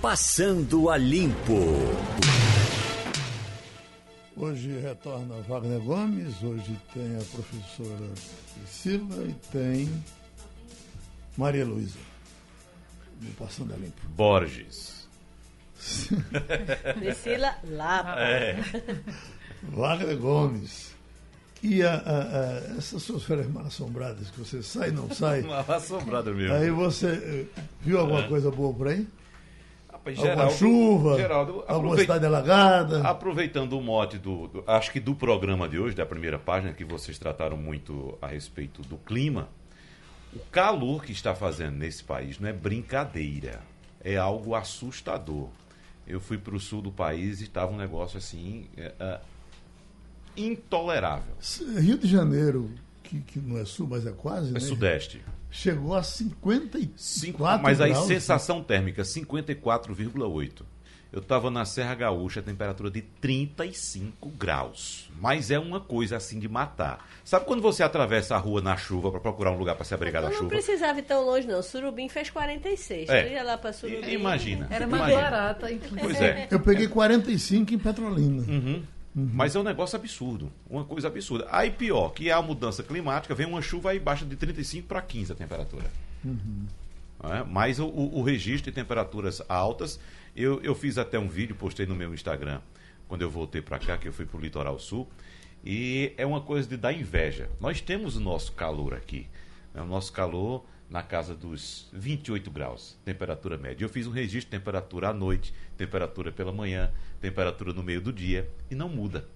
[0.00, 1.58] Passando a Limpo.
[4.36, 8.08] Hoje retorna Wagner Gomes, hoje tem a professora
[8.54, 10.04] Priscila e tem
[11.36, 11.98] Maria Luísa.
[13.36, 14.00] Passando a Limpo.
[14.16, 15.08] Borges.
[16.98, 18.20] Priscila Lapa.
[18.20, 18.56] É.
[19.64, 20.96] Wagner Gomes.
[21.60, 25.40] E a, a, a, essas suas férias mal assombradas, que você sai e não sai.
[25.42, 26.54] Uma assombrada mesmo.
[26.54, 28.28] Aí você eh, viu alguma É.
[28.28, 29.04] coisa boa por aí?
[29.98, 31.16] Rapaz, alguma Geraldo- chuva?
[31.16, 33.02] Geraldo, alguma cidade alagada?
[33.06, 36.84] Aproveitando o mote do, do- Acho que do programa de hoje, da primeira página, que
[36.84, 39.48] vocês trataram muito a respeito do clima,
[40.34, 43.60] o calor que está fazendo nesse país não é brincadeira.
[44.02, 45.48] É algo assustador.
[46.06, 48.66] Eu fui para o sul do país e estava um negócio assim.
[48.76, 49.20] é, é,
[50.36, 51.34] intolerável.
[51.80, 52.70] Rio de Janeiro,
[53.02, 54.60] que, que não é sul, mas é quase, É né?
[54.60, 55.20] sudeste.
[55.50, 58.06] Chegou a 54 Cinco, mas aí graus.
[58.06, 60.62] sensação térmica 54,8.
[61.10, 65.08] Eu estava na Serra Gaúcha, a temperatura de 35 graus.
[65.18, 67.08] Mas é uma coisa assim de matar.
[67.24, 70.20] Sabe quando você atravessa a rua na chuva para procurar um lugar para se abrigar
[70.20, 70.62] da Então não chuva?
[70.62, 71.62] precisava ir tão longe, não.
[71.62, 73.08] Surubim fez 46.
[73.08, 73.32] É.
[73.32, 74.06] Ia lá pra Surubim.
[74.10, 74.68] Imagina.
[74.70, 75.22] Era mais imagina.
[75.30, 76.00] barata, inclusive.
[76.02, 76.46] Pois é.
[76.50, 78.42] Eu peguei 45 em Petrolina.
[78.42, 78.82] Uhum.
[79.34, 80.52] Mas é um negócio absurdo.
[80.68, 81.46] Uma coisa absurda.
[81.50, 85.00] Aí pior, que é a mudança climática, vem uma chuva e baixa de 35 para
[85.02, 85.90] 15 a temperatura.
[87.22, 87.44] Não é?
[87.44, 89.98] Mas o, o- o registro de temperaturas altas,
[90.36, 92.60] eu, eu fiz até um vídeo, postei no meu Instagram,
[93.08, 95.08] quando eu voltei para cá, que eu fui para o litoral sul,
[95.64, 97.48] e é uma coisa de dar inveja.
[97.60, 99.26] Nós temos o nosso calor aqui,
[99.74, 99.82] né?
[99.82, 103.84] o nosso calor na casa dos 28 graus, temperatura média.
[103.84, 108.12] Eu fiz um registro de temperatura à noite, temperatura pela manhã, temperatura no meio do
[108.12, 109.26] dia, e não muda.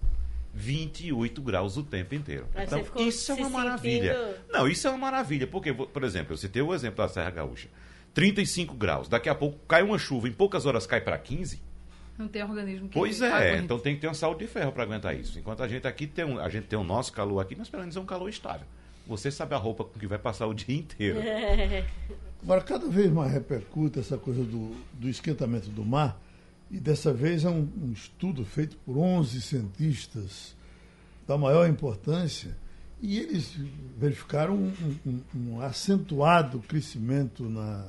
[0.55, 2.47] 28 graus o tempo inteiro.
[2.55, 4.15] Mas então, você ficou isso é uma maravilha.
[4.15, 7.31] sentindo- Não, isso é uma maravilha, porque, por exemplo, eu citei o exemplo da Serra
[7.31, 7.69] Gaúcha.
[8.15, 11.61] 35 graus, daqui a pouco cai uma chuva, em poucas horas cai para 15.
[12.19, 13.65] Não tem organismo que Pois é, aguente.
[13.65, 15.39] então tem que ter uma saúde de ferro para aguentar isso.
[15.39, 17.83] Enquanto a gente aqui tem um, a gente tem o nosso calor aqui, mas pelo
[17.83, 18.67] menos é um calor estável.
[19.07, 21.21] Você sabe a roupa com que vai passar o dia inteiro.
[22.43, 26.21] Agora, cada vez mais repercute essa coisa do, do esquentamento do mar,
[26.71, 30.57] e dessa vez é um, um estudo feito por 11 cientistas
[31.27, 32.57] da maior importância,
[33.01, 33.55] e eles
[33.99, 34.73] verificaram um,
[35.07, 37.87] um- um acentuado crescimento na,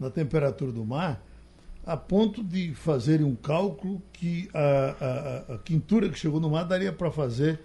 [0.00, 1.22] na temperatura do mar,
[1.86, 4.58] a ponto de fazerem um cálculo que a,
[5.50, 7.58] a- a- quintura que chegou no mar daria para fazer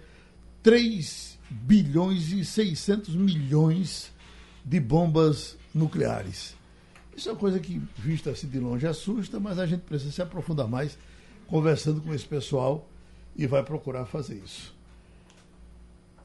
[0.62, 4.12] 3 bilhões e 600 milhões
[4.64, 6.54] de bombas nucleares.
[7.16, 10.20] Isso é uma coisa que, vista assim de longe, assusta, mas a gente precisa se
[10.22, 10.98] aprofundar mais
[11.46, 12.88] conversando com esse pessoal
[13.36, 14.74] e vai procurar fazer isso.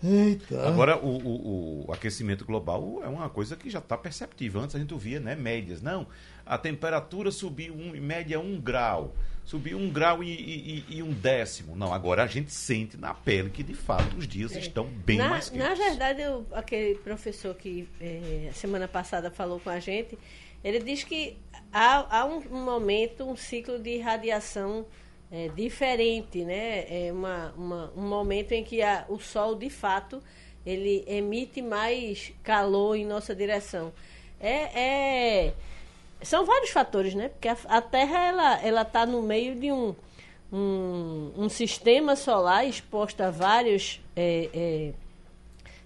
[0.01, 0.65] Eita.
[0.67, 4.61] Agora, o, o- o aquecimento global é uma coisa que já está perceptível.
[4.61, 5.81] Antes a gente ouvia né, médias.
[5.81, 6.07] Não,
[6.49, 9.13] a temperatura subiu um, em média um grau.
[9.45, 11.75] Subiu um grau e, e- e- um décimo.
[11.75, 15.29] Não, agora a gente sente na pele que, de fato, os dias estão bem na,
[15.29, 15.67] mais quentes.
[15.67, 20.17] na verdade, eu- aquele professor que eh, semana passada falou com a gente,
[20.63, 21.35] ele diz que
[21.73, 24.85] há, há um, momento, um ciclo de radiação
[25.31, 27.07] eh, diferente, né?
[27.07, 30.21] É uma, uma- um momento em que a- o Sol, de fato,
[30.65, 33.91] ele emite mais calor em nossa direção.
[34.39, 34.79] É,
[35.47, 35.53] é-
[36.21, 37.29] são vários fatores, né?
[37.29, 39.95] Porque a, a Terra ela ela está no meio de um,
[40.51, 44.93] um, um sistema solar exposto a vários é, é,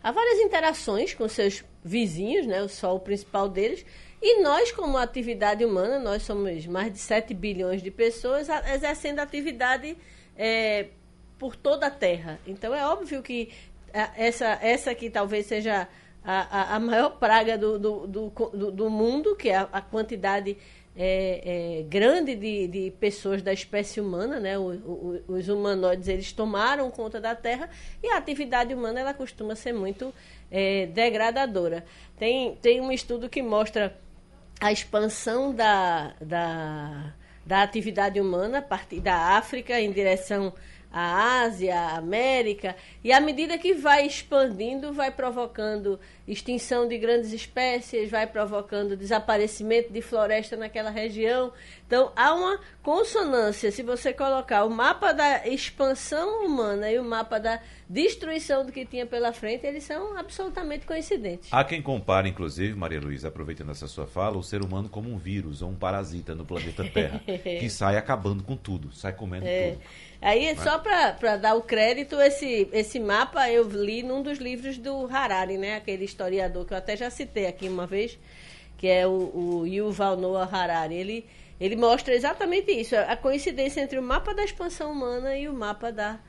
[0.01, 2.61] há várias interações com seus vizinhos, né?
[2.61, 3.85] O Sol o principal deles.
[4.21, 9.19] E nós, como atividade humana, nós somos mais de 7 bilhões de pessoas a- exercendo
[9.19, 9.97] atividade
[10.37, 10.87] é,
[11.37, 12.39] por toda a Terra.
[12.47, 13.49] Então é óbvio que
[13.93, 15.89] a- essa, essa aqui talvez seja
[16.25, 20.57] a, a, maior praga do, do, do- do mundo, que é a, a quantidade
[20.95, 24.57] é, é, grande de, de pessoas da espécie humana, né?
[24.57, 27.69] O- o- os humanoides eles tomaram conta da Terra
[28.01, 30.13] e a atividade humana ela costuma ser muito
[30.51, 31.83] é, degradadora.
[32.17, 33.97] Tem, tem um estudo que mostra
[34.61, 37.13] a expansão da, da,
[37.45, 40.53] da atividade humana a partir da África em direção
[40.93, 47.33] à Ásia, à América, e à medida que vai expandindo, vai provocando extinção de grandes
[47.33, 51.51] espécies, vai provocando desaparecimento de floresta naquela região.
[51.85, 53.71] Então, há uma consonância.
[53.71, 57.59] Se você colocar o mapa da expansão humana e o mapa da
[57.89, 61.49] destruição do que tinha pela frente, eles são absolutamente coincidentes.
[61.51, 65.17] Há quem compare, inclusive, Maria Luísa, aproveitando essa sua fala, o ser humano como um
[65.17, 67.21] vírus ou um parasita no planeta Terra,
[67.59, 69.81] que sai acabando com tudo, sai comendo tudo.
[70.23, 75.05] Aí, só para dar o crédito, esse, esse mapa eu li num dos livros do
[75.07, 75.75] Harari, né?
[75.75, 78.17] Aquele historiador que eu até já citei aqui uma vez,
[78.77, 79.31] que é o,
[79.61, 80.95] o Yuval Noah Harari.
[80.95, 81.25] Ele,
[81.59, 85.91] ele mostra exatamente isso, a coincidência entre o mapa da expansão humana e o mapa
[85.91, 86.19] da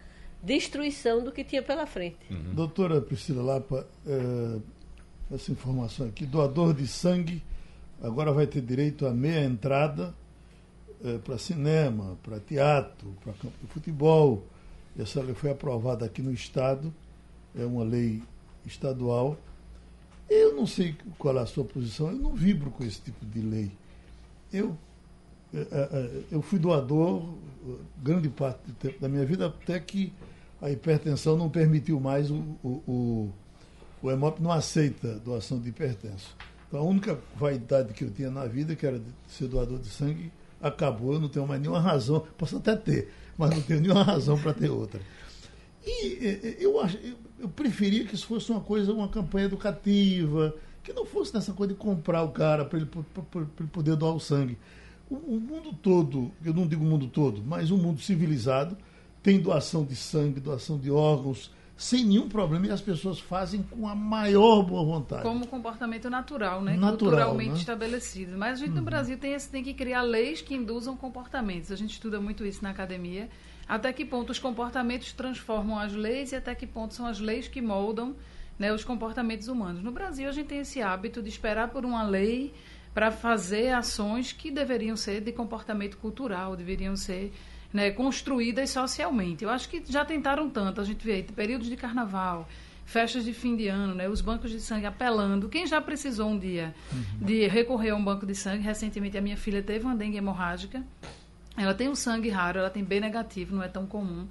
[0.42, 2.19] destruição do que tinha pela frente.
[2.31, 2.54] Uhum.
[2.54, 7.42] Doutora Priscila Lapa, é, essa informação aqui, doador de sangue
[8.02, 10.14] agora vai ter direito a meia entrada
[11.02, 14.44] é, para cinema, para teatro, para campo de futebol.
[14.98, 16.92] Essa lei foi aprovada aqui no Estado,
[17.58, 18.22] é uma lei
[18.66, 19.37] estadual.
[20.29, 23.41] Eu não sei qual é a sua posição, eu não vibro com esse tipo de
[23.41, 23.71] lei.
[24.53, 24.76] Eu,
[25.53, 27.35] é, é, é, eu fui doador
[28.03, 30.12] grande parte do tempo da minha vida, até que
[30.61, 33.32] a hipertensão não permitiu mais, o, o, o,
[34.03, 36.37] o EMOP não aceita doação de hipertenso.
[36.69, 39.88] Então, a única vaidade que eu tinha na vida, que era de ser doador de
[39.88, 41.15] sangue, acabou.
[41.15, 44.55] Eu não tenho mais nenhuma razão, posso até ter, mas não tenho nenhuma razão para
[44.55, 45.00] ter outra.
[45.87, 46.99] E eu, acho,
[47.44, 51.73] eu, preferia que isso fosse uma coisa, uma campanha educativa, que não fosse nessa coisa
[51.73, 52.88] de comprar o cara para ele,
[53.35, 54.58] ele, poder doar o sangue.
[55.11, 58.76] O, o mundo todo, eu não digo o mundo todo, mas o mundo civilizado,
[59.23, 63.88] tem doação de sangue, doação de órgãos, sem nenhum problema, e as pessoas fazem com
[63.88, 65.23] a maior boa vontade.
[65.23, 66.76] Como comportamento natural, né?
[66.76, 67.59] Natural, Culturalmente né?
[67.59, 68.38] estabelecido.
[68.38, 68.76] Mas a gente uhum.
[68.76, 71.73] no Brasil tem, tem que criar leis que induzam comportamentos.
[71.73, 73.29] A gente estuda muito isso na academia.
[73.67, 77.49] Até que ponto os comportamentos transformam as leis e até que ponto são as leis
[77.49, 78.15] que moldam
[78.59, 79.82] né, os comportamentos humanos.
[79.82, 82.55] No Brasil, a gente tem esse hábito de esperar por uma lei
[82.93, 87.32] para fazer ações que deveriam ser de comportamento cultural, deveriam ser
[87.75, 89.43] né, construídas socialmente.
[89.43, 90.81] Eu acho que já tentaram tanto.
[90.81, 92.49] A gente vê períodos de carnaval,
[92.87, 95.49] festas de fim de ano, né, os bancos de sangue apelando.
[95.49, 97.26] Quem já precisou um dia uhum.
[97.26, 98.62] de recorrer a um banco de sangue?
[98.62, 100.85] Recentemente a minha filha teve uma dengue hemorrágica.
[101.56, 104.29] Ela tem um sangue raro, ela tem B negativo, não é tão comum.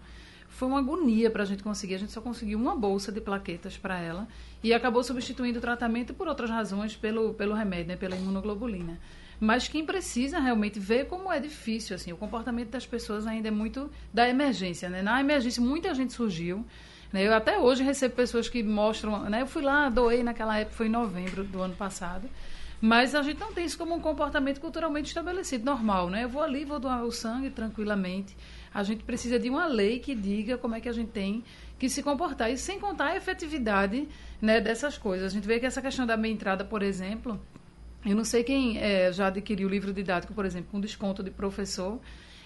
[0.48, 1.96] Foi uma agonia para a gente conseguir.
[1.96, 4.26] A gente só conseguiu uma bolsa de plaquetas para ela
[4.64, 8.98] e acabou substituindo o tratamento por outras razões, pelo, pelo remédio, né, pela imunoglobulina.
[9.44, 13.52] Mas quem precisa realmente ver como é difícil, assim, o comportamento das pessoas ainda é
[13.52, 15.02] muito da emergência, né?
[15.02, 16.66] Na emergência muita gente surgiu,
[17.12, 17.28] né?
[17.28, 19.42] Eu até hoje recebo pessoas que mostram, né?
[19.42, 22.30] Eu fui lá, doei naquela época, foi em novembro do ano passado.
[22.80, 26.24] Mas a gente não tem isso como um comportamento culturalmente estabelecido, normal, né?
[26.24, 28.38] Eu vou ali, vou doar o sangue tranquilamente.
[28.74, 31.44] A gente precisa de uma lei que diga como é que a gente tem
[31.78, 32.50] que se comportar.
[32.50, 34.08] E sem contar a efetividade
[34.42, 35.34] né, dessas coisas.
[35.34, 37.38] A gente vê que essa questão da meia entrada, por exemplo,
[38.06, 42.00] eu não sei quem é, já adquiriu livro didático, por exemplo, com desconto de professor.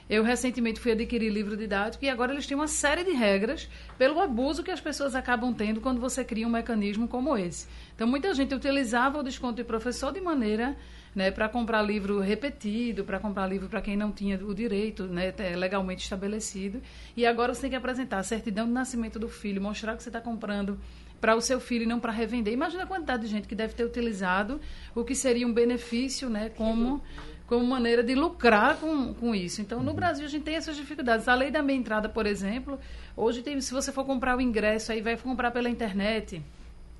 [0.09, 3.67] Eu recentemente fui adquirir livro didático e agora eles têm uma série de regras
[3.97, 7.67] pelo abuso que as pessoas acabam tendo quando você cria um mecanismo como esse.
[7.93, 10.77] Então, muita gente utilizava o desconto de professor de maneira
[11.13, 15.33] né, para comprar livro repetido, para comprar livro para quem não tinha o direito né,
[15.57, 16.81] legalmente estabelecido.
[17.15, 20.09] E agora você tem que apresentar a certidão de nascimento do filho, mostrar que você
[20.09, 20.79] está comprando
[21.19, 22.53] para o seu filho e não para revender.
[22.53, 24.59] Imagina a quantidade de gente que deve ter utilizado
[24.93, 27.01] o que seria um benefício, né, como
[27.47, 29.61] como maneira de lucrar com, com isso.
[29.61, 29.95] Então, no uhum.
[29.95, 31.29] Brasil, a gente tem essas dificuldades.
[31.29, 32.77] A lei da meia entrada, por exemplo,
[33.15, 36.41] hoje tem, se você for comprar o ingresso, aí vai comprar pela internet,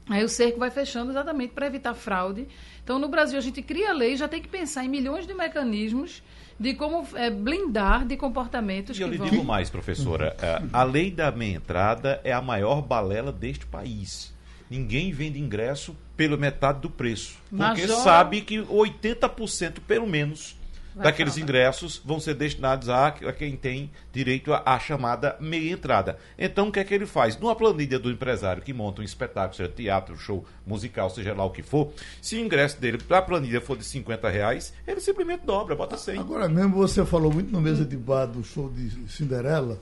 [0.10, 2.48] aí o cerco vai fechando exatamente para evitar fraude.
[2.82, 6.24] Então, no Brasil, a gente cria lei, já tem que pensar em milhões de mecanismos
[6.60, 9.30] de como é, blindar de comportamentos e eu lhe vão...
[9.30, 10.36] digo mais, professora.
[10.42, 14.36] É, a lei da meia entrada é a maior balela deste país.
[14.70, 17.38] Ninguém vende ingresso pela metade do preço.
[17.50, 18.04] Porque Major...
[18.04, 20.57] sabe que 80% pelo menos
[21.04, 21.44] daqueles falar.
[21.44, 26.18] ingressos vão ser destinados a, a quem tem direito à chamada meia entrada.
[26.38, 27.38] Então, o que é que ele faz?
[27.38, 31.52] Numa planilha do empresário que monta um espetáculo, seja teatro, show, musical, seja lá o
[31.52, 35.46] que for, se o ingresso dele para a planilha for de 50 reais, ele simplesmente
[35.46, 36.20] dobra, bota 100.
[36.20, 39.80] Agora mesmo você falou muito no mesa de bar do show de Cinderela,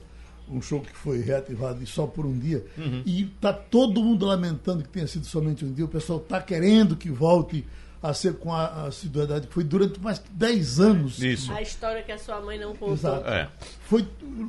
[0.48, 3.02] um show que foi reativado só por um dia, uhum.
[3.04, 6.96] e está todo mundo lamentando que tenha sido somente um dia, o pessoal está querendo
[6.96, 7.66] que volte
[8.08, 11.22] a ser com a assiduidade que foi durante mais de 10 anos.
[11.22, 11.52] Isso.
[11.52, 12.94] A história que a sua mãe não contou.
[12.94, 13.28] Exato.
[13.28, 13.48] É.
[13.82, 14.06] Foi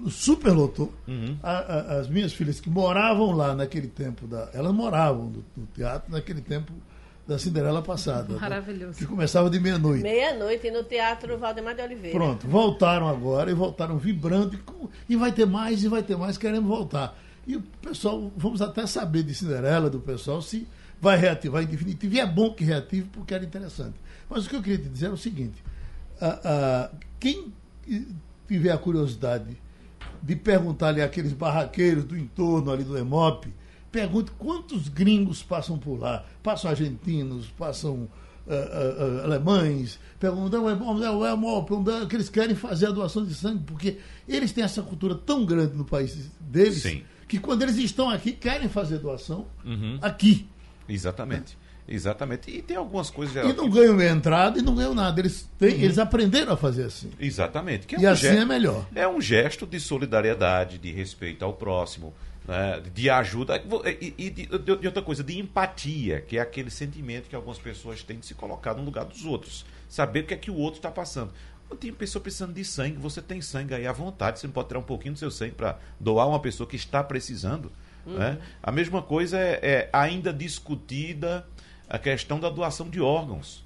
[0.09, 0.93] super lotou.
[1.07, 1.37] Uhum.
[1.41, 5.65] A, a, as minhas filhas que moravam lá naquele tempo, da, elas moravam no, no
[5.73, 6.71] teatro naquele tempo
[7.27, 8.37] da Cinderela passada.
[8.37, 8.99] Maravilhoso.
[8.99, 10.03] Que começava de meia-noite.
[10.03, 12.17] Meia-noite no Teatro Valdemar de Oliveira.
[12.17, 14.55] Pronto, voltaram agora e voltaram vibrando.
[15.09, 17.17] E, e vai ter mais, e vai ter mais, querendo voltar.
[17.45, 20.67] E o pessoal, vamos até saber de Cinderela, do pessoal, se
[21.01, 22.15] vai reativar em definitivo.
[22.15, 23.95] E é bom que reative porque era interessante.
[24.29, 25.63] Mas o que eu queria te dizer é o seguinte:
[27.19, 27.53] quem
[28.47, 29.57] tiver a curiosidade
[30.21, 33.53] de perguntar ali àqueles barraqueiros do entorno ali do EMOP,
[33.91, 36.25] pergunte quantos gringos passam por lá.
[36.41, 38.07] Passam argentinos, passam.
[38.47, 42.87] Uh, uh, uh, alemães, perguntam onde é o EMOP, onde é que eles querem fazer
[42.87, 47.03] a doação de sangue, porque eles têm essa cultura tão grande no país deles Sim.
[47.27, 49.99] que quando eles estão aqui querem fazer doação uhum.
[50.01, 50.47] aqui.
[50.87, 51.57] Exatamente.
[51.87, 52.51] Exatamente.
[52.51, 53.45] E tem algumas coisas.
[53.45, 55.21] E não ganham entrada e não ganham nada.
[55.21, 55.81] Eles, têm, uhum.
[55.81, 57.11] eles aprenderam a fazer assim.
[57.17, 57.87] Exatamente.
[57.95, 58.85] É e um assim gesto, é melhor.
[58.93, 62.13] É um gesto de solidariedade, de respeito ao próximo,
[62.45, 63.63] né, de ajuda.
[64.01, 68.03] E, e de, de, outra coisa, de empatia, que é aquele sentimento que algumas pessoas
[68.03, 69.65] têm de se colocar no lugar dos outros.
[69.87, 71.31] Saber o que é que o outro está passando.
[71.79, 74.79] Tem pessoa precisando de sangue, você tem sangue aí à vontade, você não pode tirar
[74.79, 77.71] um pouquinho do seu sangue para doar uma pessoa que está precisando.
[78.07, 78.17] Uhum.
[78.17, 78.37] Né?
[78.63, 81.45] A mesma coisa é, é ainda discutida
[81.89, 83.65] a questão da doação de órgãos.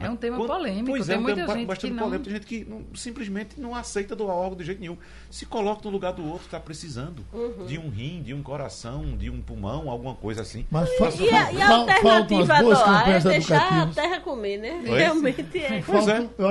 [0.00, 0.86] É um tema Quando, polêmico.
[0.86, 2.04] Pois tem é, muita gente bastante que não...
[2.04, 2.24] polêmico.
[2.24, 4.96] Tem gente que não, simplesmente não aceita doar órgão de jeito nenhum.
[5.28, 7.66] Se coloca no lugar do outro, está precisando uhum.
[7.66, 10.64] de um rim, de um coração, de um pulmão, alguma coisa assim.
[10.70, 14.80] Mas fa e, a, e a alternativa a doar é deixar a terra comer, né?
[14.84, 14.98] Oi?
[14.98, 15.82] Realmente é.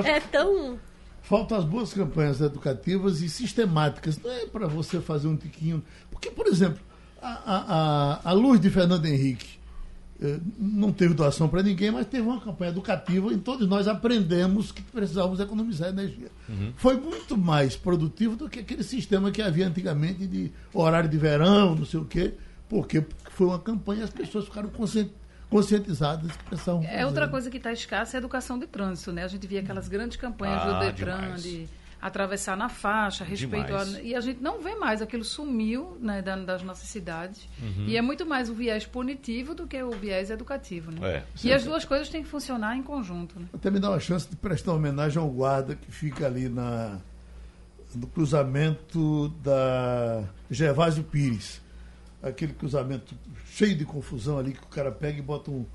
[0.05, 0.09] É.
[0.09, 0.77] é tão...
[1.21, 4.17] Faltam as boas campanhas educativas e sistemáticas.
[4.17, 5.83] Não é para você fazer um tiquinho.
[6.09, 6.79] Porque, por exemplo,
[7.21, 9.57] a, a, a, luz de Fernando Henrique
[10.21, 14.71] eh, não teve doação para ninguém, mas teve uma campanha educativa e todos nós aprendemos
[14.71, 16.29] que precisávamos economizar energia.
[16.49, 16.73] Uhum.
[16.75, 21.75] Foi muito mais produtivo do que aquele sistema que havia antigamente de horário de verão,
[21.75, 22.33] não sei o quê,
[22.67, 24.69] porque foi uma campanha e as pessoas ficaram
[25.49, 29.23] conscientizadas que precisavam É outra coisa que está escassa é a educação de trânsito, né?
[29.23, 31.67] A gente via aquelas grandes campanhas ah, do Detran, de
[32.01, 36.61] atravessar na faixa, respeito a, e a gente não vê mais aquilo sumiu né, das
[36.63, 37.85] nossas cidades uhum.
[37.87, 41.17] e é muito mais o viés punitivo do que o viés educativo, né?
[41.17, 43.39] É, e as duas coisas têm que funcionar em conjunto.
[43.39, 43.47] Né?
[43.53, 46.99] Até me dá uma chance de prestar homenagem ao guarda que fica ali na
[47.95, 51.61] no cruzamento da Gervásio Pires,
[52.21, 55.65] aquele cruzamento cheio de confusão ali que o cara pega e bota um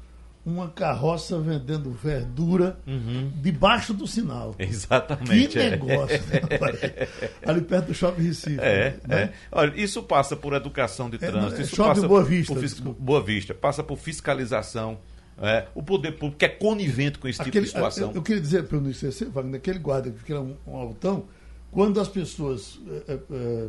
[0.45, 3.31] uma carroça vendendo verdura uhum.
[3.37, 4.55] debaixo do sinal.
[4.59, 5.49] Exatamente.
[5.49, 5.71] Que é.
[5.71, 7.09] negócio, né?
[7.47, 8.61] Ali perto do Shopping Recife.
[8.61, 9.23] É, né?
[9.23, 9.33] é.
[9.53, 11.61] Olha, isso passa por educação de é, trânsito.
[11.61, 12.55] É, isso shopping passa Boa Vista.
[12.55, 13.55] Por, Boa Vista.
[13.55, 14.99] Passa por fiscalização.
[15.41, 18.11] É, o poder público que é conivente com esse tipo Aquele, tipo de situação.
[18.11, 21.25] Eu, eu, queria dizer, para não esquecer, Wagner, aquele guarda que fica um, um altão,
[21.71, 23.69] quando as pessoas é, é,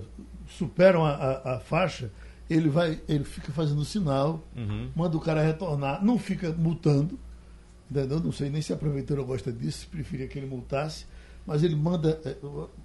[0.50, 2.12] superam a, a, a faixa,
[2.53, 4.89] ele vai, ele fica fazendo sinal, uhum.
[4.95, 7.19] manda o cara retornar, não fica multando,
[7.89, 8.19] entendeu?
[8.19, 11.05] Não sei nem se a prefeitura gosta disso, preferia que ele multasse,
[11.45, 12.36] mas ele manda, é,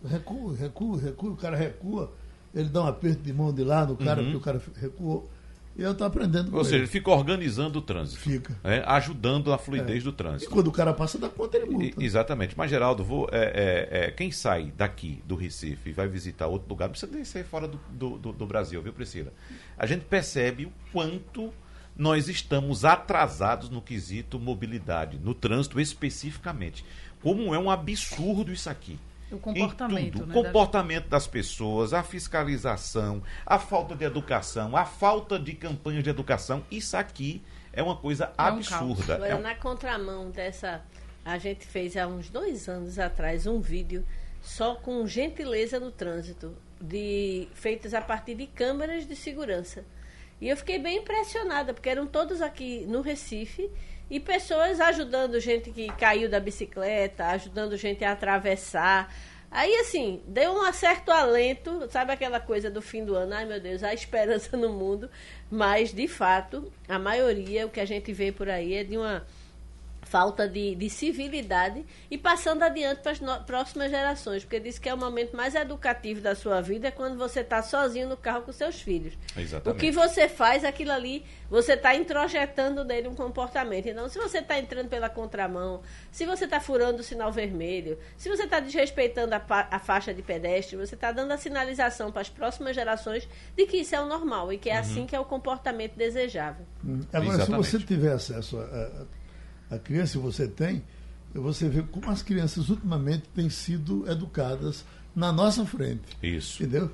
[0.08, 2.12] recua, recua, recua, o cara recua,
[2.54, 4.26] ele dá um aperto de mão de lá no cara, uhum.
[4.26, 5.30] porque o cara recuou.
[5.78, 6.87] E eu estou aprendendo Ou seja, ele.
[6.88, 8.18] fica organizando o trânsito.
[8.18, 8.58] Fica.
[8.64, 10.04] É, ajudando a fluidez é.
[10.04, 10.50] do trânsito.
[10.50, 12.02] E quando o cara passa da conta, ele multa.
[12.02, 12.58] E, exatamente.
[12.58, 16.68] Mas, Geraldo, vou, é, é, é, quem sai daqui, do Recife, e vai visitar outro
[16.68, 19.32] lugar, não precisa nem ser fora do, do, do, do Brasil, viu, Priscila?
[19.78, 21.52] A gente percebe o quanto
[21.97, 26.85] nós estamos atrasados no quesito mobilidade, no trânsito especificamente.
[27.23, 28.99] Como é um absurdo isso aqui.
[29.30, 30.26] O comportamento.
[30.26, 36.02] Né, o comportamento das pessoas, a fiscalização, a falta de educação, a falta de campanhas
[36.02, 36.64] de educação.
[36.70, 37.42] Isso aqui
[37.73, 39.12] é uma coisa é absurda.
[39.12, 39.40] Um Agora, é um...
[39.40, 40.82] na contramão dessa.
[41.25, 44.04] A gente fez há uns dois anos atrás um vídeo
[44.40, 49.85] só com gentileza no trânsito, de feitas a partir de câmeras de segurança.
[50.40, 53.68] E eu fiquei bem impressionada, porque eram todos aqui no Recife
[54.10, 59.12] e pessoas ajudando gente que caiu da bicicleta, ajudando gente a atravessar.
[59.50, 63.34] Aí, assim, deu um certo alento, sabe aquela coisa do fim do ano?
[63.34, 65.10] Ai, meu Deus, há esperança no mundo.
[65.50, 69.26] Mas, de fato, a maioria, o que a gente vê por aí é de uma
[70.08, 74.88] falta de, de, civilidade e passando adiante para as no, próximas gerações, porque diz que
[74.88, 78.42] é o momento mais educativo da sua vida é quando você está sozinho no carro
[78.42, 79.14] com seus filhos.
[79.36, 79.76] Exatamente.
[79.76, 83.86] O que você faz, aquilo ali, você está introjetando nele um comportamento.
[83.86, 88.28] Então, se você está entrando pela contramão, se você está furando o sinal vermelho, se
[88.28, 92.30] você está desrespeitando a, a, faixa de pedestre, você está dando a sinalização para as
[92.30, 94.80] próximas gerações de que isso é o normal e que é uhum.
[94.80, 96.64] assim que é o comportamento desejável.
[97.12, 97.66] Agora, Exatamente.
[97.66, 99.17] se você tiver acesso a, a
[99.70, 100.82] a criança você tem,
[101.34, 104.84] você vê como as crianças ultimamente têm sido educadas
[105.14, 106.16] na nossa frente.
[106.22, 106.62] Isso.
[106.62, 106.90] Entendeu?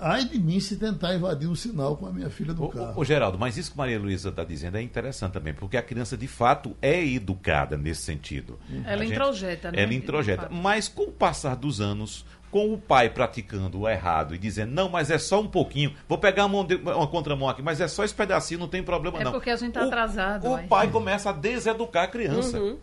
[0.00, 3.00] Ai de mim se tentar invadir um sinal com a minha filha no carro.
[3.00, 6.16] Ô, Geraldo, mas isso que Maria Luísa está dizendo é interessante também, porque a criança
[6.16, 8.60] de fato é educada nesse sentido.
[8.84, 9.82] Ela a introjeta, gente, né?
[9.82, 10.48] Ela introjeta.
[10.48, 12.24] Mas com o passar dos anos,
[12.56, 16.16] com o pai praticando o errado e dizendo, não, mas é só um pouquinho, vou
[16.16, 19.30] pegar uma, uma contramão aqui, mas é só esse pedacinho, não tem problema é não.
[19.32, 20.50] É porque a gente está atrasado.
[20.50, 22.58] O pai começa a deseducar a criança.
[22.58, 22.78] Uhum.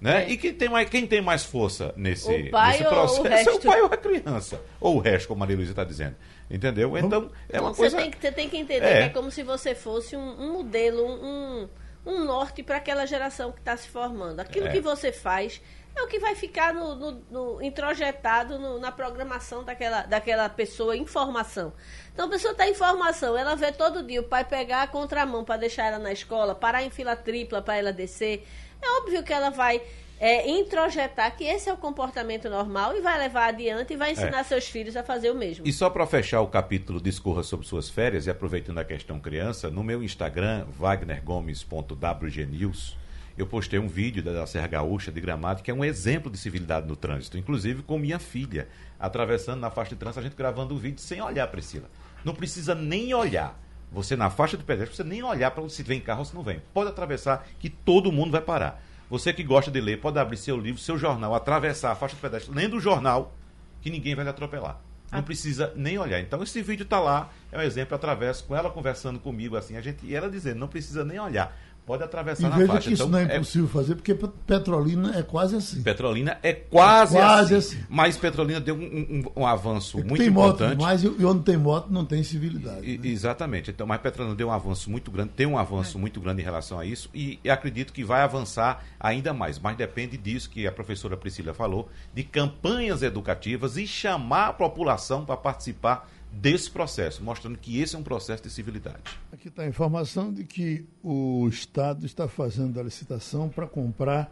[0.00, 0.24] Né?
[0.24, 0.30] É.
[0.30, 3.50] E quem tem, mais, quem tem mais força nesse, o pai nesse processo o resto.
[3.50, 4.60] é o pai ou a criança.
[4.80, 6.16] Ou o resto, como a Maria Luísa está dizendo.
[6.50, 6.98] Entendeu?
[6.98, 7.96] Então, é uma você coisa.
[7.98, 8.98] Tem que, você tem que entender é.
[8.98, 11.68] que é como se você fosse um, um modelo, um,
[12.04, 14.40] um norte para aquela geração que está se formando.
[14.40, 14.72] Aquilo é.
[14.72, 15.62] que você faz
[15.96, 20.96] é o que vai ficar no, no, no introjetado no, na programação daquela, daquela pessoa,
[20.96, 21.72] informação.
[22.12, 25.44] Então a pessoa está em formação, ela vê todo dia o pai pegar a contramão
[25.44, 28.46] para deixar ela na escola, parar em fila tripla para ela descer.
[28.80, 29.80] É óbvio que ela vai
[30.20, 34.38] é, introjetar que esse é o comportamento normal e vai levar adiante e vai ensinar
[34.40, 34.44] é.
[34.44, 35.66] seus filhos a fazer o mesmo.
[35.66, 39.68] E só para fechar o capítulo Discorra sobre suas férias, e aproveitando a questão criança,
[39.70, 42.96] no meu Instagram, wagnergomes.wgnews,
[43.36, 46.86] eu postei um vídeo da Serra Gaúcha de Gramado, que é um exemplo de civilidade
[46.86, 48.66] no trânsito, inclusive com minha filha,
[48.98, 51.88] atravessando na faixa de trânsito, a gente gravando o vídeo sem olhar, Priscila.
[52.24, 53.60] Não precisa nem olhar.
[53.92, 56.42] Você na faixa de pedestre, você nem olhar para se vem carro ou se não
[56.42, 56.62] vem.
[56.72, 58.82] Pode atravessar que todo mundo vai parar.
[59.08, 62.22] Você que gosta de ler, pode abrir seu livro, seu jornal, atravessar a faixa de
[62.22, 63.34] pedestre, lendo o jornal,
[63.80, 64.80] que ninguém vai lhe atropelar.
[65.12, 65.22] Não ah.
[65.22, 66.20] precisa nem olhar.
[66.20, 69.80] Então esse vídeo está lá, é um exemplo, através com ela conversando comigo assim, a
[69.80, 72.88] gente e ela dizendo, não precisa nem olhar pode atravessar e na veja faixa.
[72.88, 73.70] que isso então, não é impossível é...
[73.70, 75.82] fazer, porque Petrolina é quase assim.
[75.82, 77.76] Petrolina é quase, é quase assim.
[77.76, 77.86] assim.
[77.88, 80.76] Mas Petrolina deu um, um, um avanço é muito tem importante.
[80.76, 82.84] Moto, mas e onde tem moto não tem civilidade.
[82.84, 83.08] E, né?
[83.08, 83.70] Exatamente.
[83.70, 86.00] Então, mas Petrolina deu um avanço muito grande, tem um avanço é.
[86.00, 89.60] muito grande em relação a isso e, e acredito que vai avançar ainda mais.
[89.60, 95.24] Mas depende disso que a professora Priscila falou, de campanhas educativas e chamar a população
[95.24, 96.08] para participar
[96.40, 99.02] desse processo, mostrando que esse é um processo de civilidade.
[99.32, 104.30] Aqui está a informação de que o Estado está fazendo a licitação para comprar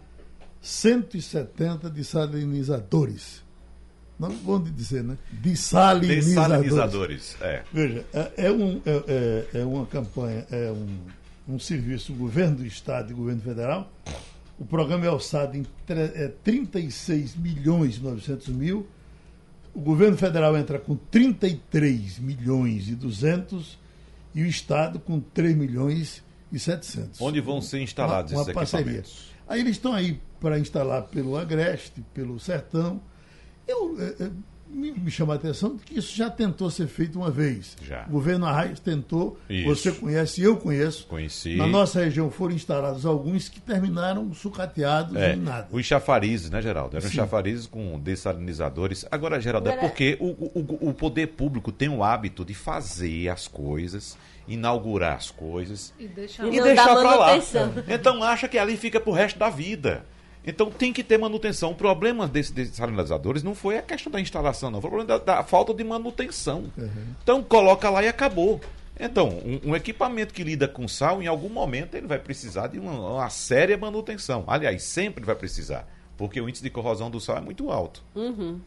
[0.61, 3.43] 170 desalinizadores.
[4.19, 5.19] Não vou dizer, né?
[5.33, 6.27] Desalinizadores.
[6.27, 7.63] Desalinizadores, é.
[7.73, 9.05] Veja, é, é um, é,
[9.55, 13.91] é, é, uma campanha, é um, um serviço do governo do Estado e governo federal.
[14.57, 18.87] O programa é alçado em é, 36 milhões e 900 mil
[19.75, 23.79] o governo federal entra com 33 milhões e 200
[24.35, 27.21] e o Estado com 3 milhões e 700.
[27.21, 28.99] Onde vão ser instalados uma, uma esses parceria.
[28.99, 29.35] equipamentos?
[29.49, 33.01] Aí eles estão aí para instalar pelo Agreste, pelo Sertão.
[33.67, 34.31] Eu, é,
[34.75, 37.77] me, me chama a atenção que isso já tentou ser feito uma vez.
[37.83, 38.05] Já.
[38.09, 39.67] O governo Arraes tentou, isso.
[39.67, 41.07] você conhece, eu conheço.
[41.07, 41.57] Conheci.
[41.57, 45.69] Na nossa região foram instalados alguns que terminaram sucateados é, em nada.
[45.71, 46.97] Os chafarizes, né, Geraldo?
[46.97, 47.15] Eram Sim.
[47.15, 49.07] chafarizes com dessalinizadores.
[49.11, 53.47] Agora, Geraldo, é porque o, o, o poder público tem o hábito de fazer as
[53.47, 57.31] coisas inaugurar as coisas e deixar, e deixar para lá.
[57.89, 60.05] Então acha que ali fica pro resto da vida.
[60.47, 61.71] Então tem que ter manutenção.
[61.71, 64.81] O problema desses desalinizadores não foi a questão da instalação, não.
[64.81, 66.71] Foi o problema da, da falta de manutenção.
[66.77, 67.15] Uhum.
[67.23, 68.61] Então coloca lá e acabou.
[68.99, 72.79] Então, um, um, equipamento que lida com sal, em algum momento ele vai precisar de
[72.79, 74.45] uma, uma séria manutenção.
[74.47, 78.05] Aliás, sempre vai precisar, porque o índice de corrosão do sal é muito alto.
[78.15, 78.61] Uhum.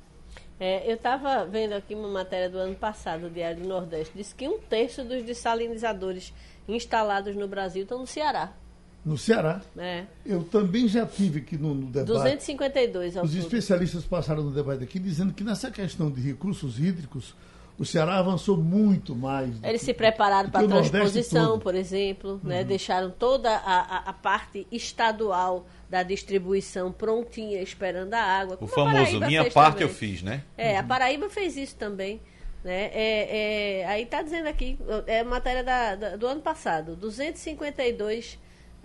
[0.59, 4.33] É, eu estava vendo aqui uma matéria do ano passado, do Diário do Nordeste, diz
[4.33, 6.33] que um terço dos desalinizadores
[6.67, 8.51] instalados no Brasil estão no Ceará
[9.07, 9.61] no Ceará.
[9.77, 10.03] É.
[10.25, 12.07] Eu também já tive aqui no, no debate.
[12.07, 13.39] 252 Os tudo.
[13.39, 17.33] especialistas passaram no debate aqui dizendo que nessa questão de recursos hídricos,
[17.79, 19.55] o Ceará avançou muito mais.
[19.63, 22.39] Eles se prepararam para a transposição, por exemplo, né?
[22.43, 22.49] uhum.
[22.49, 22.63] né?
[22.65, 28.57] deixaram toda a, a, a, parte estadual da distribuição prontinha, esperando a água.
[28.59, 29.87] O famoso minha parte também.
[29.87, 30.43] eu fiz, né?
[30.57, 30.79] É, uhum.
[30.79, 32.19] a Paraíba fez isso também.
[32.61, 32.89] Né?
[32.93, 38.37] É, é, aí está dizendo aqui, é matéria da, da, do ano passado, 252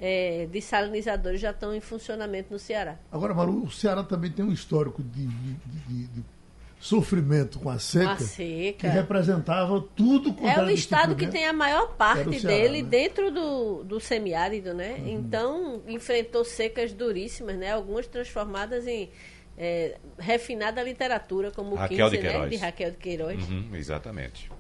[0.05, 2.99] é, desalinizadores já estão em funcionamento no Ceará.
[3.11, 6.25] Agora, Malu, o Ceará também tem um histórico de, de, de, de
[6.81, 11.53] sofrimento com a seca, a seca, que representava tudo É o estado que tem a
[11.53, 12.89] maior parte Ceará, dele né?
[12.89, 14.97] dentro do, do semiárido, né?
[14.99, 15.09] Uhum.
[15.09, 17.71] Então, enfrentou secas duríssimas, né?
[17.71, 19.09] Algumas transformadas em
[19.57, 22.49] é, refinada literatura, como Raquel o 15, de, né?
[22.49, 23.49] de Raquel de Queiroz.
[23.49, 24.51] Uhum, exatamente.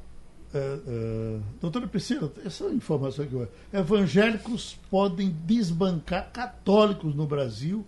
[0.54, 7.86] É, é, doutora Priscila, essa informação aqui, evangélicos podem desbancar católicos no Brasil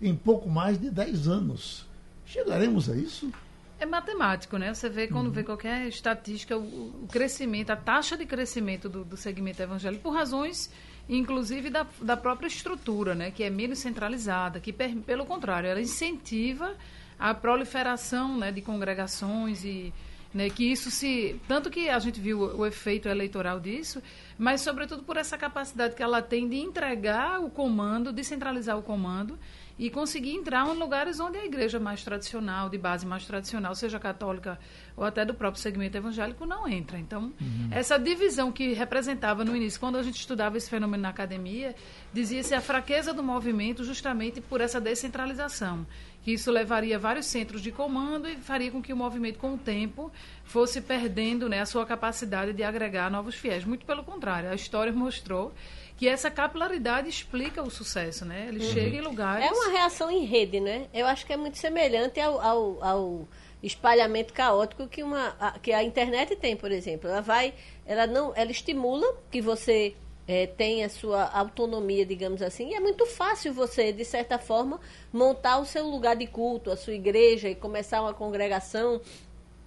[0.00, 1.86] em pouco mais de 10 anos.
[2.24, 3.30] Chegaremos a isso?
[3.78, 4.72] É matemático, né?
[4.72, 5.32] Você vê quando uhum.
[5.32, 10.14] vê qualquer estatística, o, o, crescimento, a taxa de crescimento do, do segmento evangélico, por
[10.14, 10.70] razões,
[11.06, 13.30] inclusive, da, da própria estrutura, né?
[13.30, 16.74] Que é menos centralizada, que, pelo contrário, ela incentiva
[17.18, 19.92] a proliferação né, de congregações e
[20.36, 21.40] né, que isso se.
[21.48, 24.02] Tanto que a gente viu o, o efeito eleitoral disso,
[24.38, 29.38] mas sobretudo por essa capacidade que ela tem de entregar o comando, descentralizar o comando
[29.78, 33.98] e conseguir entrar em lugares onde a igreja mais tradicional, de base mais tradicional, seja
[33.98, 34.58] católica
[34.96, 36.98] ou até do próprio segmento evangélico, não entra.
[36.98, 37.68] Então, uhum.
[37.70, 41.74] essa divisão que representava no início, quando a gente estudava esse fenômeno na academia,
[42.12, 45.86] dizia-se a fraqueza do movimento justamente por essa descentralização
[46.26, 49.56] que isso levaria vários centros de comando e faria com que o movimento, com o
[49.56, 50.10] tempo,
[50.42, 53.64] fosse perdendo né, a sua capacidade de agregar novos fiéis.
[53.64, 55.54] Muito pelo contrário, a história mostrou
[55.96, 58.46] que essa capilaridade explica o sucesso, né?
[58.48, 59.46] Ele chega em lugares.
[59.46, 60.88] É uma reação em rede, né?
[60.92, 63.28] Eu acho que é muito semelhante ao, ao, ao
[63.62, 67.08] espalhamento caótico que, uma, a, que a internet tem, por exemplo.
[67.08, 67.54] Ela vai,
[67.86, 69.94] ela não, ela estimula que você
[70.28, 74.80] é, tenha sua autonomia, digamos assim, e é muito fácil você, de certa forma,
[75.12, 79.00] montar o seu lugar de culto, a sua igreja e começar uma congregação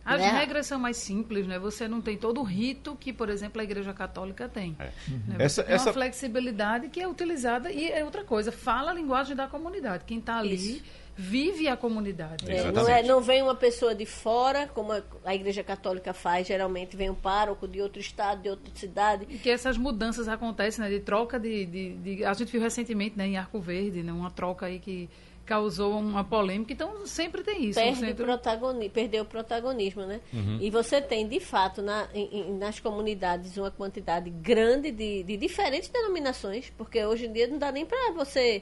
[0.10, 0.32] as né?
[0.32, 1.60] regras são mais simples, né?
[1.60, 4.76] Você não tem todo o rito que, por exemplo, a Igreja Católica tem.
[4.80, 4.90] É.
[5.28, 5.36] Né?
[5.38, 5.86] Essa, tem essa...
[5.86, 10.06] uma flexibilidade que é utilizada e é outra coisa, fala a linguagem da comunidade.
[10.06, 10.84] Quem está ali Isso.
[11.16, 12.50] vive a comunidade.
[12.52, 16.48] É, não, é, não vem uma pessoa de fora, como a, a, Igreja Católica faz,
[16.48, 19.28] geralmente vem um pároco de outro estado, de outra cidade.
[19.30, 20.90] E que essas mudanças acontecem, né?
[20.90, 22.26] De troca de, de, de...
[22.26, 25.08] A gente viu recentemente né, em Arco Verde, né, uma troca aí que
[25.50, 26.72] causou uma polêmica.
[26.72, 27.80] Então, sempre tem isso.
[27.80, 28.24] Perde sempre...
[28.24, 30.22] protagoni perdeu o protagonismo, né?
[30.32, 30.60] Uhum.
[30.62, 35.90] E você tem, de fato, na, em, nas comunidades uma quantidade grande de, de diferentes
[35.90, 38.62] denominações, porque hoje em dia não dá nem para você...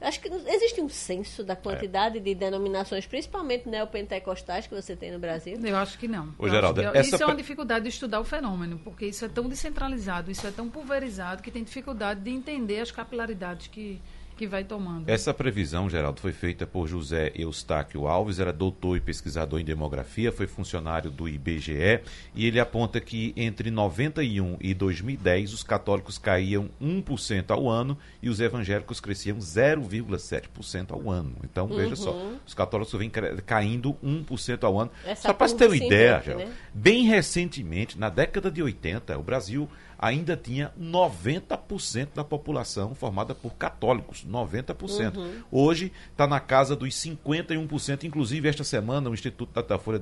[0.00, 2.20] Acho que existe um censo da quantidade é.
[2.20, 5.58] de denominações, principalmente neopentecostais, que você tem no Brasil?
[5.62, 6.32] Eu acho que não.
[6.38, 9.46] Ô, Geraldo, que, isso é uma dificuldade de estudar o fenômeno, porque isso é tão
[9.46, 14.00] descentralizado, isso é tão pulverizado, que tem dificuldade de entender as capilaridades que,
[14.40, 15.06] que vai tomando.
[15.06, 20.32] Essa previsão, Geraldo, foi feita por José Eustáquio Alves, era doutor e pesquisador em demografia,
[20.32, 22.00] foi funcionário do IBGE,
[22.34, 28.30] e ele aponta que entre 91 e 2010 os católicos caíam 1% ao ano e
[28.30, 31.36] os evangélicos cresciam 0,7% ao ano.
[31.44, 31.76] Então, uhum.
[31.76, 33.12] veja só, os católicos vêm
[33.44, 34.90] caindo 1% ao ano.
[35.04, 36.54] Essa só para você ter uma ideia, Geraldo, né?
[36.72, 39.68] bem recentemente, na década de 80, o Brasil
[40.00, 45.16] ainda tinha 90% da população formada por católicos, 90%.
[45.16, 45.42] Uhum.
[45.52, 48.04] Hoje está na casa dos 51%.
[48.04, 50.00] Inclusive, esta semana, o Instituto Datafolha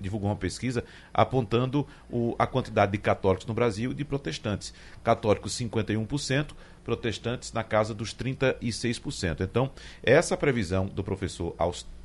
[0.00, 0.82] divulgou uma pesquisa
[1.14, 4.74] apontando o, a quantidade de católicos no Brasil e de protestantes.
[5.04, 6.48] Católicos, 51%,
[6.86, 9.40] protestantes na casa dos 36%.
[9.40, 9.72] Então,
[10.04, 11.52] essa previsão do professor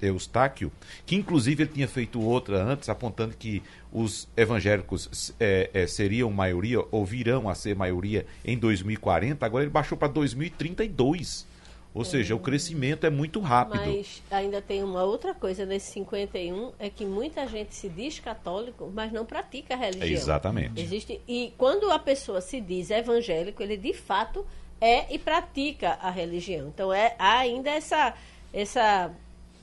[0.02, 0.72] Eustáquio,
[1.06, 3.62] que inclusive ele tinha feito outra antes, apontando que
[3.94, 9.72] os evangélicos é, é, seriam maioria ou virão a ser maioria em 2040, agora ele
[9.72, 11.46] baixou para 2032.
[11.94, 12.06] Ou é.
[12.06, 13.86] seja, o crescimento é muito rápido.
[13.86, 18.90] Mas ainda tem uma outra coisa nesse 51, é que muita gente se diz católico,
[18.92, 20.10] mas não pratica a religião.
[20.10, 20.82] Exatamente.
[20.82, 24.44] Existe, e quando a pessoa se diz evangélico, ele de fato
[24.82, 26.68] é e pratica a religião.
[26.68, 28.14] Então é há ainda essa
[28.52, 29.12] essa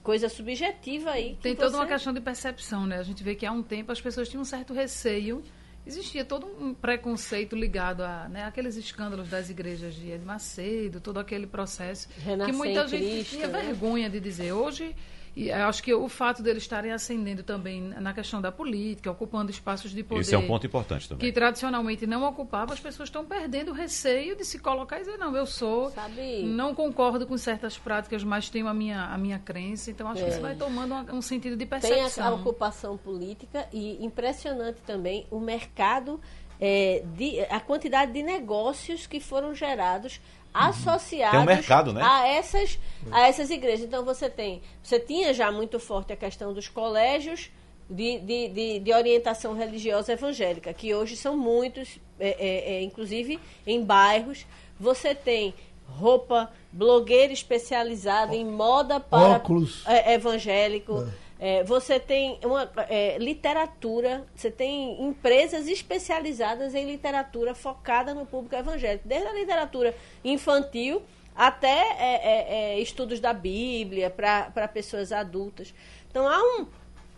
[0.02, 1.36] coisa subjetiva aí.
[1.42, 2.98] Tem toda uma questão de percepção, né?
[2.98, 5.42] A gente vê que há um tempo as pessoas tinham um certo receio.
[5.86, 11.18] Existia todo um preconceito ligado a né, aqueles escândalos das igrejas de Ed Macedo, todo
[11.18, 13.62] aquele processo Renascer que muita gente Cristo, tinha né?
[13.62, 14.52] vergonha de dizer.
[14.52, 14.94] Hoje
[15.38, 19.92] e acho que o fato deles estarem ascendendo também na questão da política, ocupando espaços
[19.92, 20.22] de poder.
[20.22, 21.24] Esse é um ponto importante também.
[21.24, 25.16] Que tradicionalmente não ocupavam, as pessoas estão perdendo o receio de se colocar e dizer,
[25.16, 26.42] não, eu sou, Sabe...
[26.42, 29.92] não concordo com certas práticas, mas tenho a minha, a minha crença.
[29.92, 30.24] Então acho é.
[30.24, 32.10] que isso vai tomando um, um sentido de percepção.
[32.10, 36.20] Tem a, a ocupação política e impressionante também o mercado,
[36.60, 40.20] é, de, a quantidade de negócios que foram gerados
[40.52, 42.02] associados tem um mercado, né?
[42.02, 42.78] a essas
[43.10, 43.86] a essas igrejas.
[43.86, 47.50] Então você tem, você tinha já muito forte a questão dos colégios
[47.88, 53.38] de, de, de, de orientação religiosa evangélica, que hoje são muitos, é, é, é, inclusive
[53.66, 54.46] em bairros.
[54.78, 55.54] Você tem
[55.86, 59.82] roupa, blogueira especializada em moda para Óculos.
[59.86, 61.02] É, evangélico.
[61.02, 61.27] É.
[61.40, 68.56] É, você tem uma é, literatura, você tem empresas especializadas em literatura focada no público
[68.56, 71.02] evangélico, desde a literatura infantil
[71.36, 75.72] até é, é, é estudos da Bíblia para pessoas adultas.
[76.10, 76.66] Então há um.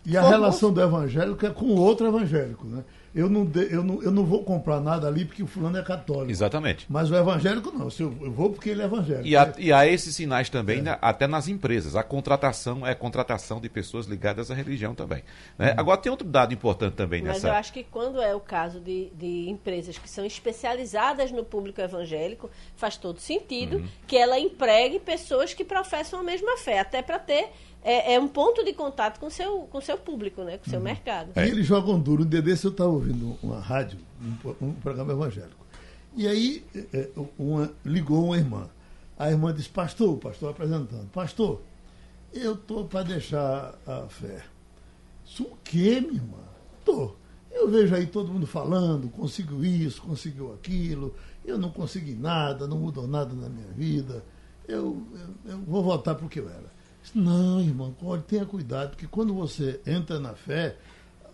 [0.05, 2.83] E a relação do evangélico é com outro evangélico, né?
[3.13, 5.83] Eu não, de, eu, não, eu não vou comprar nada ali porque o fulano é
[5.83, 6.31] católico.
[6.31, 6.85] Exatamente.
[6.89, 9.27] Mas o evangélico não, eu vou porque ele é evangélico.
[9.27, 10.81] E, há, e há esses sinais também, é.
[10.81, 11.95] né, até nas empresas.
[11.95, 15.23] A contratação é a contratação de pessoas ligadas à religião também.
[15.57, 15.71] Né?
[15.71, 15.75] Hum.
[15.77, 17.47] Agora, tem outro dado importante também Mas nessa...
[17.49, 21.81] eu acho que quando é o caso de, de empresas que são especializadas no público
[21.81, 23.87] evangélico, faz todo sentido uhum.
[24.07, 27.49] que ela empregue pessoas que professam a mesma fé, até para ter
[27.83, 30.57] é, é, um ponto de contato com seu, o com seu público, né?
[30.57, 30.85] com o seu uhum.
[30.85, 31.31] mercado.
[31.35, 32.23] E eles jogam duro.
[32.23, 35.65] Um dia desse eu estava ouvindo uma rádio, um, um, programa evangélico.
[36.15, 38.69] E aí é, é, uma, ligou uma irmã.
[39.17, 41.61] A irmã disse, pastor, o pastor apresentando, pastor,
[42.33, 44.43] eu estou para deixar a fé.
[45.25, 46.39] Isso o quê, minha irmã?
[46.79, 47.17] Estou.
[47.51, 51.13] Eu vejo aí todo mundo falando, conseguiu isso, conseguiu aquilo,
[51.45, 54.23] eu não consegui nada, não mudou nada na minha vida,
[54.67, 55.05] eu,
[55.45, 56.80] eu, eu vou voltar para o que eu era.
[57.13, 60.77] Não, irmão, olha, tenha cuidado, porque quando você entra na fé,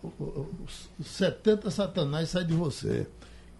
[0.04, 3.08] os 70 satanás saem de você.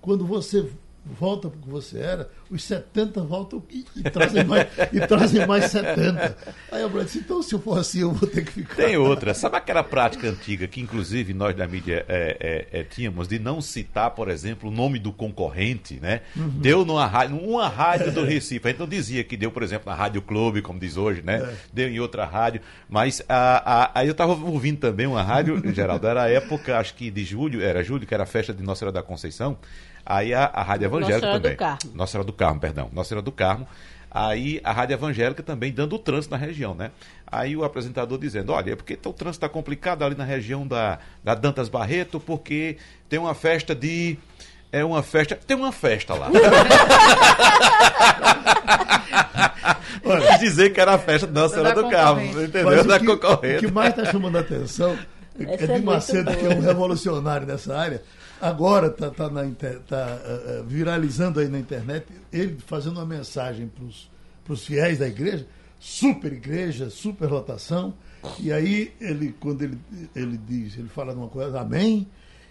[0.02, 0.72] Quando você
[1.14, 5.46] volta para o que você era, os 70 voltam e, e, trazem, mais, e trazem
[5.46, 6.38] mais 70.
[6.72, 8.76] Aí eu disse, então se eu for assim, eu vou ter que ficar.
[8.76, 9.34] Tem outra.
[9.34, 13.62] Sabe aquela prática antiga que, inclusive, nós da mídia é, é, é, tínhamos de não
[13.62, 16.22] citar, por exemplo, o nome do concorrente, né?
[16.36, 16.50] Uhum.
[16.50, 18.68] Deu numa rádio, uma rádio do Recife.
[18.68, 21.38] A gente não dizia que deu, por exemplo, na Rádio Clube, como diz hoje, né?
[21.38, 21.56] É.
[21.74, 22.62] Deu em outra rádio.
[22.90, 27.24] Mas aí eu estava ouvindo também uma rádio, Geraldo, era a época, acho que de
[27.24, 29.58] julho, era julho, que era a festa de Nossa Senhora da Conceição.
[30.10, 31.58] Aí a, a Rádio Evangélica Nossa também.
[31.58, 32.90] Do Nossa Senhora do Carmo, perdão.
[32.94, 33.68] Nossa Senhora do Carmo.
[34.10, 36.92] Aí a Rádio Evangélica também dando o trânsito na região, né?
[37.30, 41.00] Aí o apresentador dizendo, olha, é porque o trânsito está complicado ali na região da,
[41.22, 42.78] da Dantas Barreto, porque
[43.10, 44.18] tem uma festa de.
[44.72, 45.36] É uma festa.
[45.36, 46.30] Tem uma festa lá.
[50.06, 52.86] Olha, dizer que era a festa da Nossa Senhora do Carmo, entendeu?
[52.86, 53.66] Da concorrente.
[53.66, 54.98] O que mais está chamando a atenção
[55.40, 58.02] é, é de Macedo, que é um revolucionário nessa área,
[58.42, 60.20] agora está tá, tá,
[60.60, 63.72] uh, viralizando aí na internet, ele fazendo uma mensagem
[64.44, 65.48] para os fiéis da igreja,
[65.80, 67.94] super igreja, super lotação,
[68.40, 69.78] e aí ele, quando ele,
[70.16, 72.08] ele diz, ele fala numa coisa, amém,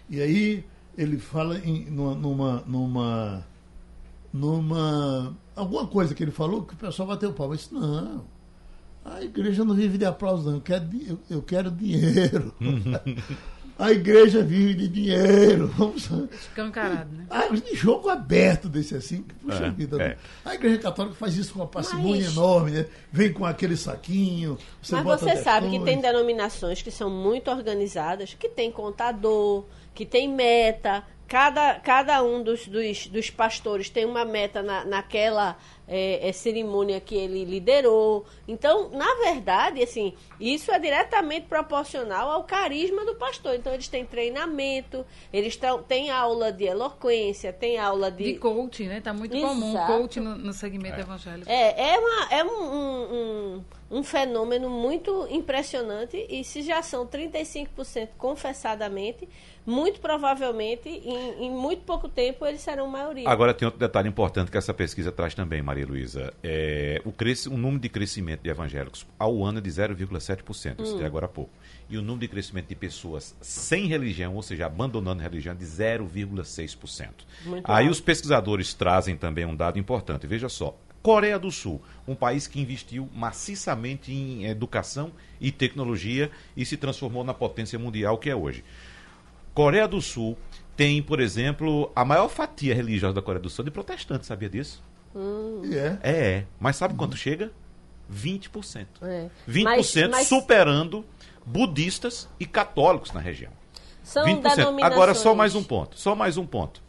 [0.09, 0.63] e aí
[0.97, 3.45] ele fala em, numa, numa, numa,
[4.33, 7.51] numa alguma coisa que ele falou que o pessoal bateu o pau.
[7.51, 8.25] Eu disse, não,
[9.05, 12.53] a igreja não vive de aplausos, não, eu quero, eu, eu quero dinheiro.
[13.77, 15.67] A igreja vive de dinheiro.
[15.77, 16.09] Vamos...
[16.31, 17.25] Escancarado, né?
[17.29, 19.23] Ah, de jogo aberto desse assim.
[19.41, 20.01] Puxa é, vida.
[20.01, 20.17] É.
[20.43, 22.35] A igreja católica faz isso com uma parcimônia Mas...
[22.35, 22.85] enorme, né?
[23.11, 24.57] Vem com aquele saquinho.
[24.81, 30.05] Você Mas você sabe que tem denominações que são muito organizadas, que tem contador, que
[30.05, 36.27] tem meta, cada, cada um dos, dos, dos pastores tem uma meta na, naquela é,
[36.27, 38.25] é, cerimônia que ele liderou.
[38.47, 43.55] Então, na verdade, assim, isso é diretamente proporcional ao carisma do pastor.
[43.55, 48.33] Então, eles têm treinamento, eles tão, têm aula de eloquência, têm aula de.
[48.33, 48.97] De coaching, né?
[48.97, 49.53] Está muito Exato.
[49.53, 51.01] comum coaching no, no segmento é.
[51.01, 51.49] evangélico.
[51.49, 58.09] É, é, uma, é um, um, um, fenômeno muito impressionante e se já são 35%
[58.17, 59.27] confessadamente,
[59.67, 63.27] muito provavelmente, em, em, muito pouco tempo, eles serão maioria.
[63.27, 66.33] Agora, tem outro detalhe importante que essa pesquisa traz também, Maria Luísa.
[66.41, 70.97] É, o, cresce, o número de crescimento de evangélicos ao ano é de 0,7%, hum.
[70.97, 71.51] de agora há pouco.
[71.89, 75.57] E o número de crescimento de pessoas sem religião, ou seja, abandonando a religião, é
[75.57, 77.09] de 0,6%.
[77.65, 80.25] Aí os pesquisadores trazem também um dado importante.
[80.25, 80.77] Veja só,
[81.07, 87.23] Coreia do Sul, um país que investiu maciçamente em educação e tecnologia e se transformou
[87.23, 88.61] na potência mundial que é hoje.
[89.57, 90.37] Coreia do Sul
[90.75, 94.83] tem, por exemplo, a maior fatia religiosa da Coreia do Sul de protestantes, sabia disso?
[95.15, 95.63] Hum.
[95.73, 95.97] É.
[96.03, 96.45] é.
[96.59, 97.17] Mas sabe quanto hum.
[97.17, 97.51] chega?
[98.13, 98.85] 20%.
[99.01, 99.27] É.
[99.49, 100.27] 20% mas, mas...
[100.27, 101.03] superando
[101.43, 103.51] budistas e católicos na região.
[104.03, 104.83] São 20%.
[104.83, 106.79] Agora só mais um ponto, só mais um ponto.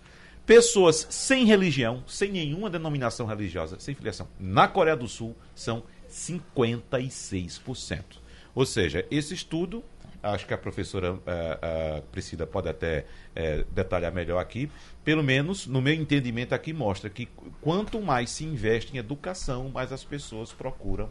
[0.44, 8.02] Pessoas sem religião, sem nenhuma denominação religiosa, sem filiação, na Coreia do Sul são 56%.
[8.54, 9.82] Ou seja, esse estudo
[10.22, 13.04] acho que a professora uh, uh, Priscila pode até
[13.36, 14.70] uh, detalhar melhor aqui.
[15.04, 17.28] Pelo menos, no meu entendimento aqui, mostra que
[17.60, 21.08] quanto mais se investe em educação, mais as pessoas procuram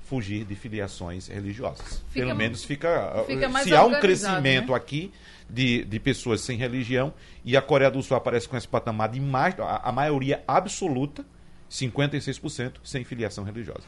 [0.00, 2.02] fugir de filiações religiosas.
[2.08, 3.24] Fica, Pelo menos fica.
[3.26, 4.76] fica se há um crescimento né?
[4.76, 5.12] aqui
[5.48, 7.12] de, de pessoas sem religião,
[7.44, 9.58] e a Coreia do Sul aparece com esse patamar de mais.
[9.58, 11.24] a, a maioria absoluta,
[11.70, 13.84] 56%, sem filiação religiosa.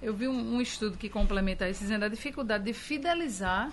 [0.00, 3.72] Eu vi um, um, estudo que complementa isso, dizendo a dificuldade de fidelizar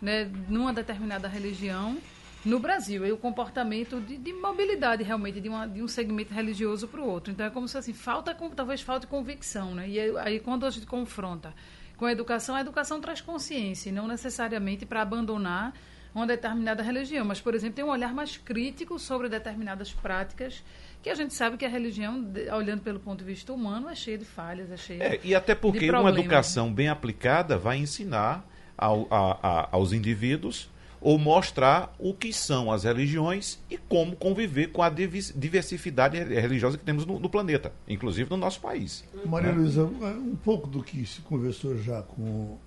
[0.00, 1.98] né, numa determinada religião
[2.44, 6.86] no Brasil e o comportamento de, de mobilidade realmente de, uma, de, um segmento religioso
[6.86, 7.32] para o outro.
[7.32, 9.88] Então é como se assim falta talvez falte convicção, né?
[9.88, 11.52] E aí, quando a gente confronta
[11.96, 15.74] com a educação, a educação traz consciência, e não necessariamente para abandonar
[16.14, 20.62] uma determinada religião, mas por exemplo tem um olhar mais crítico sobre determinadas práticas
[21.02, 24.18] que a gente sabe que a religião, olhando pelo ponto de vista humano, é cheia
[24.18, 28.44] de falhas, é cheia é, e até porque uma educação bem aplicada vai ensinar
[28.78, 34.68] ao, a, a, aos indivíduos ou mostrar o que são as religiões e como conviver
[34.68, 39.04] com a diversidade religiosa que temos no, no planeta, inclusive no nosso país.
[39.24, 39.58] Maria né?
[39.58, 42.58] Luísa, um pouco do que se conversou já com o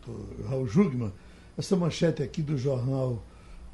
[0.48, 1.12] Raul Jugman,
[1.58, 3.22] essa manchete aqui do jornal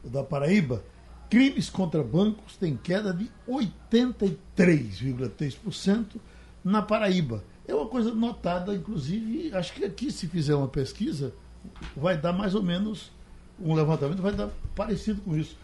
[0.04, 0.84] da Paraíba,
[1.30, 6.16] crimes contra bancos têm queda de 83,3%
[6.64, 7.44] na Paraíba.
[7.68, 11.34] É uma coisa notada, inclusive, acho que aqui se fizer uma pesquisa,
[11.96, 13.12] vai dar mais ou menos
[13.60, 15.58] um levantamento, vai dar parecido com isso.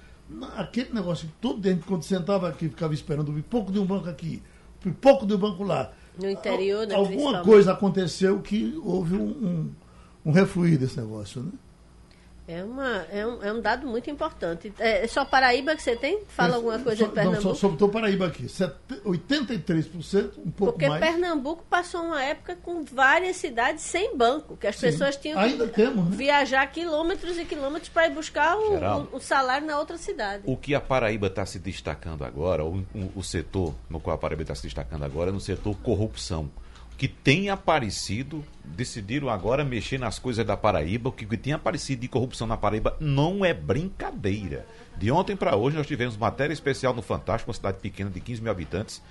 [0.55, 4.09] Aquele negócio que todo dentro, quando sentava aqui, ficava esperando o pipoco de um banco
[4.09, 4.41] aqui,
[4.79, 5.91] o pipoco de um banco lá.
[6.17, 6.95] No interior, né?
[6.95, 9.71] Alguma coisa aconteceu que houve um, um,
[10.25, 11.51] um refluir desse negócio, né?
[12.45, 14.73] É, uma, é, um, é um dado muito importante.
[14.77, 16.23] É, é só Paraíba que você tem?
[16.27, 17.43] Fala alguma coisa só, de Pernambuco?
[17.47, 18.47] Não, só sobre o Paraíba aqui.
[19.23, 21.03] 83%, um pouco Porque mais.
[21.03, 25.67] Pernambuco passou uma época com várias cidades sem banco, que as Sim, pessoas tinham ainda
[25.67, 26.15] que temos, né?
[26.15, 28.73] viajar quilômetros e quilômetros para ir buscar o,
[29.13, 30.43] o- o salário na outra cidade.
[30.45, 34.17] O que a Paraíba está se destacando agora, o, o- o setor no qual a
[34.19, 36.49] Paraíba está se destacando agora, é no setor corrupção.
[37.03, 41.99] O que tem aparecido, decidiram agora mexer nas coisas da Paraíba, o que tem aparecido
[42.01, 44.65] de corrupção na Paraíba não é brincadeira.
[44.97, 48.41] De ontem para hoje nós tivemos matéria especial no Fantástico, uma cidade pequena de 15
[48.41, 49.01] mil habitantes.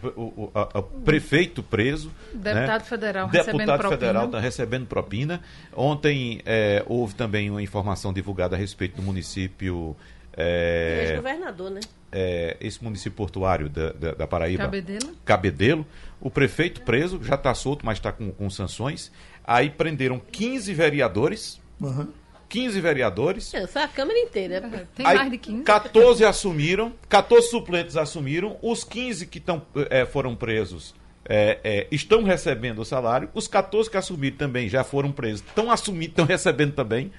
[0.00, 2.12] O, o- o- a- a- prefeito preso.
[2.32, 2.86] Deputado né?
[2.86, 3.98] federal recebendo Deputado propina.
[4.00, 5.40] federal está recebendo propina.
[5.74, 9.96] Ontem eh, houve também uma informação divulgada a respeito do município.
[10.36, 11.80] Eh, Ex-governador, né?
[12.12, 15.16] é, esse município portuário da, da, da Paraíba, Cabedelo?
[15.24, 15.86] Cabedelo,
[16.20, 19.12] o prefeito preso, já está solto, mas está com, com sanções.
[19.44, 22.08] Aí prenderam 15 vereadores, Aham.
[22.48, 23.54] 15 vereadores.
[23.54, 24.60] É, Foi a Câmara inteira.
[24.94, 25.62] Tem Aí, mais de 15.
[25.62, 32.24] 14 assumiram, 14 suplentes assumiram, os 15 que tão, eh, foram presos eh, eh, estão
[32.24, 36.72] recebendo o salário, os 14 que assumiram também já foram presos, estão assumindo, estão recebendo
[36.72, 37.12] também.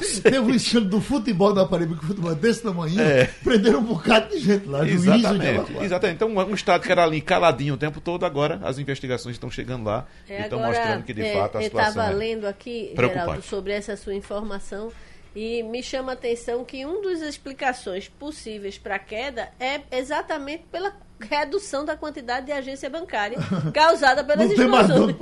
[0.00, 3.26] Seja, Teve um escândalo do futebol da Paraíba, que o futebol é desse tamanho, É.
[3.42, 6.16] prenderam um bocado de gente lá, juízo de Exatamente, exatamente.
[6.16, 9.84] Então, um estado que era ali caladinho o tempo todo, agora as investigações estão chegando
[9.84, 12.14] lá É, e estão mostrando que, de é, fato, a eu situação estava é...
[12.14, 12.92] lendo aqui.
[12.96, 14.92] Geraldo, sobre essa sua informação
[15.34, 20.64] e me chama a atenção que uma das explicações possíveis para a queda é exatamente
[20.72, 23.38] pela redução da quantidade de agência bancária
[23.74, 24.50] causada pelas
[24.86, 25.16] explosões.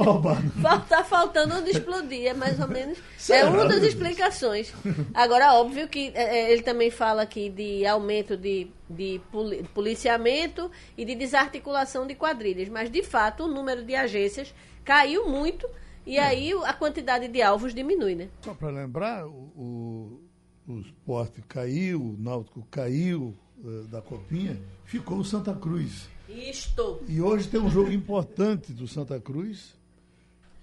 [0.83, 2.99] Está faltando onde explodir, é mais ou menos.
[2.99, 4.73] É Será, uma das explicações.
[5.15, 10.71] Agora, óbvio que é, é, ele também fala aqui de aumento de, de poli- policiamento
[10.97, 12.69] e de desarticulação de quadrilhas.
[12.69, 14.55] Mas, de fato, o número de agências
[14.85, 15.69] caiu muito
[16.07, 18.29] e aí o- a quantidade de alvos diminui, né?
[18.43, 20.21] Só para lembrar, o, o,
[20.69, 26.09] o esporte caiu, o Náutico caiu eh, da Copinha, ficou o Santa Cruz.
[26.29, 27.03] E estou.
[27.09, 29.75] E hoje tem um jogo importante do Santa Cruz.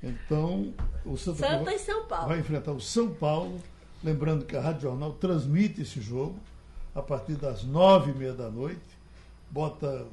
[0.02, 0.74] Então,
[1.06, 2.28] o Santa, Santa Cruz e São Paulo.
[2.28, 3.62] vai enfrentar o São Paulo.
[4.04, 6.38] Lembrando que a Rádio Jornal transmite esse jogo
[6.94, 8.82] a partir das nove e meia da noite.
[9.50, 10.06] Bota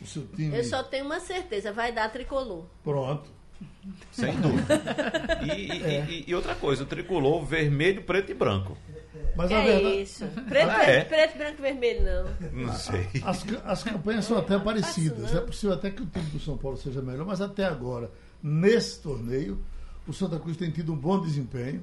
[0.00, 2.64] o seu time Eu só tenho uma certeza, vai dar tricolor.
[2.84, 3.28] pronto.
[4.12, 4.80] Sem dúvida.
[5.42, 6.06] E, e- É.
[6.08, 8.76] e- e outra coisa, o tricolor vermelho, preto e branco.
[9.36, 10.24] Mas Que a é verdade, isso?
[10.48, 11.04] Preto, Ah, é?
[11.04, 12.64] preto, branco, vermelho, não.
[12.66, 13.08] Não sei.
[13.24, 15.32] As, as campanhas são até parecidas.
[15.32, 15.38] não.
[15.38, 18.10] É possível até que o time do São Paulo seja melhor, mas até agora,
[18.42, 19.58] nesse torneio,
[20.06, 21.82] o Santa Cruz tem tido um bom desempenho.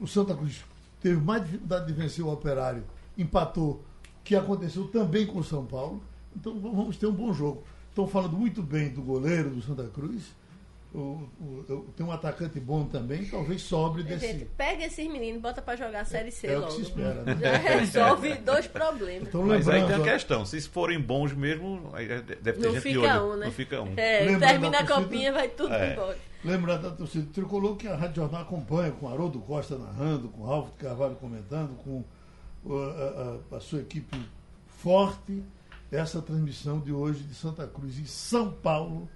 [0.00, 0.64] O Santa Cruz
[1.00, 2.82] teve mais dificuldade de vencer o Operário,
[3.16, 3.84] empatou,
[4.24, 6.02] que aconteceu também com o São Paulo.
[6.34, 7.62] Então vamos ter um bom jogo.
[7.90, 10.22] Estão falando muito bem do goleiro do Santa Cruz.
[10.94, 14.44] O, o- tem um atacante bom também, talvez sobre Gente, desse.
[14.56, 16.70] pega esses meninos, bota pra jogar a Série C É o logo.
[16.70, 17.22] que se espera.
[17.24, 17.34] Né?
[17.42, 19.26] Já resolve dois problemas.
[19.28, 22.74] Então, Mas aí tem lembrando, a questão, se forem bons mesmo, aí deve ter Não
[22.74, 23.32] gente de fica olho.
[23.32, 23.46] um, né?
[23.46, 23.92] Não fica um.
[23.96, 25.92] É, Lembrando termina a torcida- copinha, vai tudo É.
[25.92, 26.18] embora.
[26.44, 30.70] Lembrar da torcida tricolor que a Rádio Jornal acompanha, com Haroldo Costa narrando, com Ralf
[30.70, 32.04] de Carvalho comentando, com
[32.64, 34.16] uh, a, a- a sua equipe
[34.68, 35.42] forte,
[35.90, 39.08] essa transmissão de hoje de Santa Cruz e São Paulo,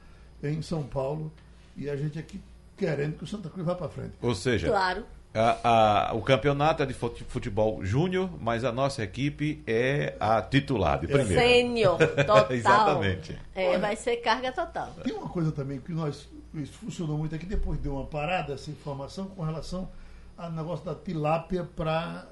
[0.42, 1.32] em São Paulo,
[1.78, 2.40] e a gente aqui
[2.76, 4.12] querendo que o Santa Cruz vá para frente.
[4.22, 5.04] Ou seja, Claro.
[5.34, 10.40] a- a- o campeonato é de fute- futebol júnior, mas a nossa equipe é a
[10.42, 11.42] titular de primeira.
[11.42, 12.46] Sênior, total.
[12.52, 13.38] Exatamente.
[13.54, 14.92] É, vai ser carga total.
[15.02, 18.70] Tem uma coisa também que nós, isso funcionou muito aqui, depois deu uma parada essa
[18.70, 19.88] informação com relação
[20.36, 22.24] ao negócio da tilápia para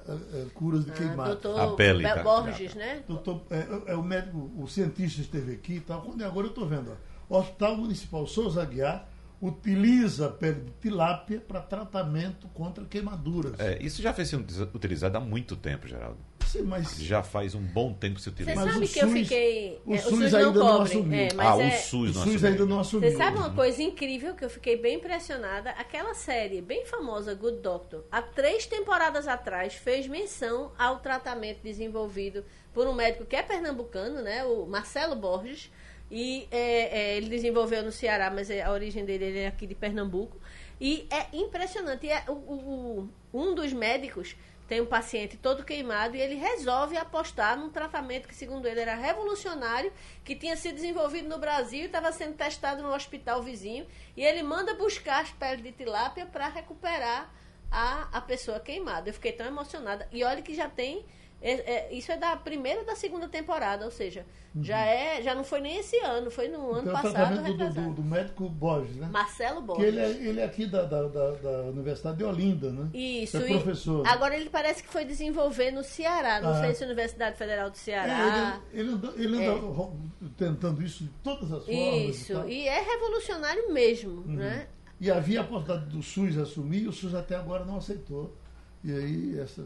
[0.53, 1.29] curas de Ah, queimado.
[1.35, 3.03] doutor A pele da- Borges, né?
[3.05, 6.01] Doutor, é, é o médico, o cientista esteve aqui e tal.
[6.03, 6.95] Quando agora eu estou vendo,
[7.29, 9.05] ó, Hospital Municipal Souza Aguiar
[9.41, 13.59] utiliza a pele de tilápia para tratamento contra queimaduras.
[13.59, 16.17] É, isso já vem sendo utilizado há muito tempo, Geraldo.
[16.47, 18.55] Sim, mas Já faz um bom tempo que se Você utiliza.
[18.55, 19.81] Mas sabe o que eu SUS fiquei.
[19.85, 21.19] o é, SUS ainda não assumiu.
[21.19, 22.49] é, mas ah, é- o SUS o não SUS assumiu.
[22.49, 23.11] ainda não assumiu.
[23.11, 25.71] Você sabe uma coisa incrível que eu fiquei bem impressionada?
[25.71, 32.45] Aquela série bem famosa, Good Doctor, há três temporadas atrás fez menção ao tratamento desenvolvido
[32.73, 34.45] por um médico que é pernambucano, né?
[34.45, 35.69] O Marcelo Borges.
[36.09, 39.67] E é, é, ele desenvolveu no Ceará, mas é- a origem dele ele é aqui
[39.67, 40.37] de Pernambuco.
[40.79, 42.05] E é impressionante.
[42.05, 44.35] E é, o- o- um dos médicos
[44.67, 48.95] tem um paciente todo queimado e ele resolve apostar num tratamento que, segundo ele, era
[48.95, 49.91] revolucionário,
[50.25, 53.87] que tinha sido desenvolvido no Brasil e estava sendo testado no hospital vizinho.
[54.15, 57.33] E ele manda buscar as peles de tilápia para recuperar
[57.71, 59.09] a, a pessoa queimada.
[59.09, 60.07] Eu fiquei tão emocionada.
[60.11, 61.05] E olha que já tem
[61.39, 64.25] É, é, isso é da primeira da segunda temporada, ou seja,
[64.59, 67.13] já é, já não foi nem esse ano, foi no ano Então, o passado.
[67.13, 69.07] tratamento do, do, do médico Borges, né?
[69.11, 69.85] Marcelo Que Borges.
[69.85, 72.89] ele é, ele é aqui da, da, da, da Universidade de Olinda, né?
[72.91, 74.03] Isso, É e professor.
[74.03, 74.09] né?
[74.09, 76.61] agora ele parece que foi desenvolver no Ceará, não Ah.
[76.61, 78.59] sei se Universidade Federal do É, Ceará.
[78.73, 79.95] ele, ele anda, ele anda ro-
[80.35, 81.67] tentando isso de todas as formas.
[81.69, 82.49] e Isso, tal.
[82.49, 84.33] e é revolucionário mesmo, Uhum.
[84.37, 84.67] né?
[84.99, 88.35] E havia a possibilidade do SUS assumir e o SUS até agora não aceitou.
[88.87, 89.63] E aí, essa.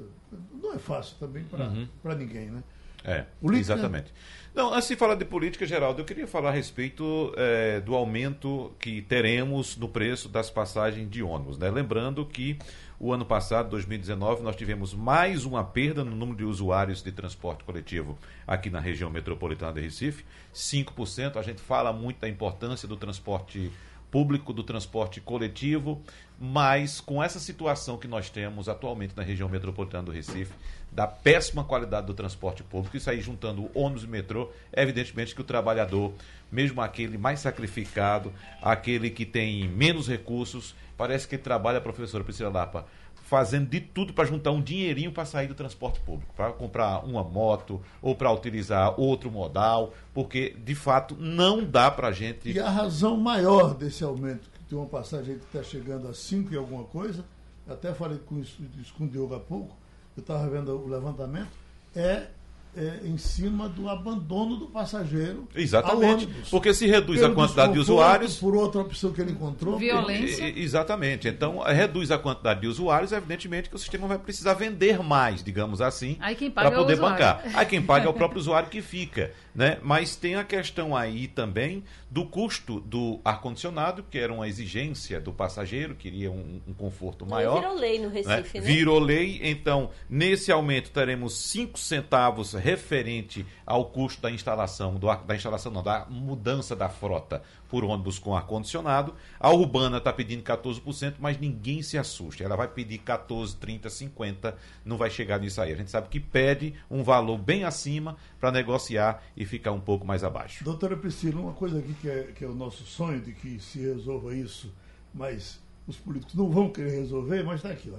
[0.62, 1.88] Não é fácil também para Uhum.
[2.18, 2.64] ninguém, né?
[3.04, 4.14] É, Política- exatamente.
[4.54, 8.72] Não, antes de falar de política, Geraldo, eu queria falar a respeito eh, do aumento
[8.80, 11.58] que teremos no preço das passagens de ônibus.
[11.58, 11.70] Né?
[11.72, 12.60] Lembrando que
[13.00, 17.64] o ano passado, 2019, nós tivemos mais uma perda no número de usuários de transporte
[17.64, 21.38] coletivo aqui na região metropolitana de Recife, 5%.
[21.38, 23.72] A gente fala muito da importância do transporte
[24.12, 26.02] público, do transporte coletivo,
[26.38, 30.54] mas com essa situação que nós temos atualmente na região metropolitana do Recife,
[30.92, 35.46] da péssima qualidade do transporte público, isso aí juntando ônibus e metrô, evidentemente que o
[35.46, 36.14] trabalhador,
[36.52, 42.50] mesmo aquele mais sacrificado, aquele que tem menos recursos, parece que ele trabalha, professora Priscila
[42.50, 42.86] Lapa,
[43.32, 47.24] fazendo de tudo para juntar um dinheirinho para sair do transporte público, para comprar uma
[47.24, 52.60] moto ou para utilizar outro modal, porque de fato não dá para a gente E
[52.60, 56.58] a razão maior desse aumento, que tem uma passagem que está chegando a 5 e
[56.58, 57.24] alguma coisa,
[57.66, 58.62] até falei com isso
[58.98, 59.78] com o Diogo há pouco,
[60.18, 61.52] eu estava vendo o levantamento,
[61.96, 62.28] é,
[62.76, 66.26] é em cima do abandono do passageiro ao Exatamente.
[66.26, 66.50] ônibus.
[66.50, 68.38] Porque se reduz Pelo a quantidade de usuários.
[68.38, 69.78] Por outra opção que ele encontrou.
[69.78, 70.48] Violência.
[70.48, 71.28] E- Exatamente.
[71.28, 75.44] Então, eh, reduz a quantidade de usuários, evidentemente que o sistema vai precisar vender mais,
[75.44, 77.16] digamos assim, Aí quem paga para é o poder usuário.
[77.18, 77.42] bancar.
[77.54, 79.32] Aí quem paga é o próprio usuário que fica.
[79.54, 79.78] Né?
[79.82, 85.34] Mas tem a questão aí também do custo do ar-condicionado, que era uma exigência do
[85.34, 87.60] passageiro, queria um, um conforto maior.
[87.60, 88.22] Virou lei no né?
[88.22, 88.66] Recife, né?
[88.66, 95.36] Virou lei, então nesse aumento teremos 5 centavos referente ao custo da instalação, do da
[95.36, 97.42] instalação não, da mudança da frota
[97.72, 99.16] por ônibus com ar-condicionado.
[99.40, 102.44] A Urbana está pedindo 14%, mas ninguém se assuste.
[102.44, 105.72] Ela vai pedir 14, 30, 50, não vai chegar nisso aí.
[105.72, 110.06] A gente sabe que pede um valor bem acima para negociar e ficar um pouco
[110.06, 110.66] mais abaixo.
[110.66, 113.80] Doutora Priscila, uma coisa aqui que é, que é o nosso sonho de que se
[113.80, 114.70] resolva isso,
[115.14, 117.90] mas os políticos não vão querer resolver, mas está aqui.
[117.90, 117.98] Ó.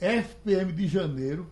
[0.00, 1.46] FPM de janeiro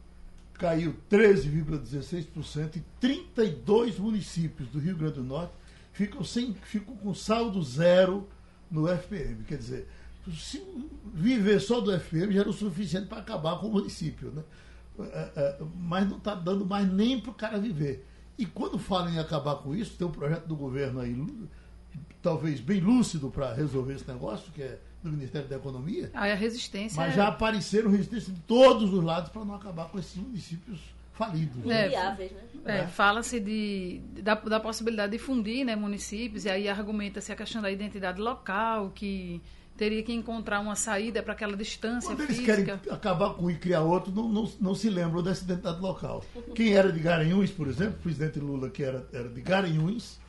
[0.54, 5.52] caiu 13,16% e 32 municípios do Rio Grande do Norte
[5.98, 8.28] ficam, sem, ficam com saldo zero
[8.70, 9.42] no FPM.
[9.42, 9.88] Quer dizer,
[10.32, 10.62] se
[11.12, 14.30] viver só do FPM já era o suficiente para acabar com o município.
[14.30, 14.44] Né?
[15.00, 18.06] É, é, mas não está dando mais nem para o cara viver.
[18.38, 21.20] E quando falam em acabar com isso, tem um projeto do governo aí,
[22.22, 26.34] talvez bem lúcido para resolver esse negócio, que é do Ministério da Economia, Aí a
[26.34, 30.16] resistência mas é- já apareceram resistências de todos os lados para não acabar com esses
[30.16, 30.78] municípios
[31.18, 31.64] falidos.
[31.64, 31.92] né?
[31.92, 32.16] É.
[32.64, 32.80] Né?
[32.80, 37.60] É, Fala-se de, da, da possibilidade de fundir né, municípios, e aí argumenta-se a questão
[37.60, 39.42] da identidade local, que
[39.76, 42.78] teria que encontrar uma saída para aquela distância Quando eles física.
[42.78, 46.24] querem acabar com um e criar outro, não, não, não se lembram dessa identidade local.
[46.54, 50.20] Quem era de Garanhuns, por exemplo, o presidente Lula, que era, era de Garanhuns,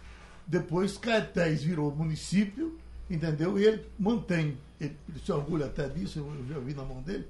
[0.45, 2.77] depois Caetés virou município,
[3.09, 3.57] entendeu?
[3.59, 7.01] E ele mantém, ele, ele se orgulha até disso, eu, eu já vi na mão
[7.01, 7.27] dele,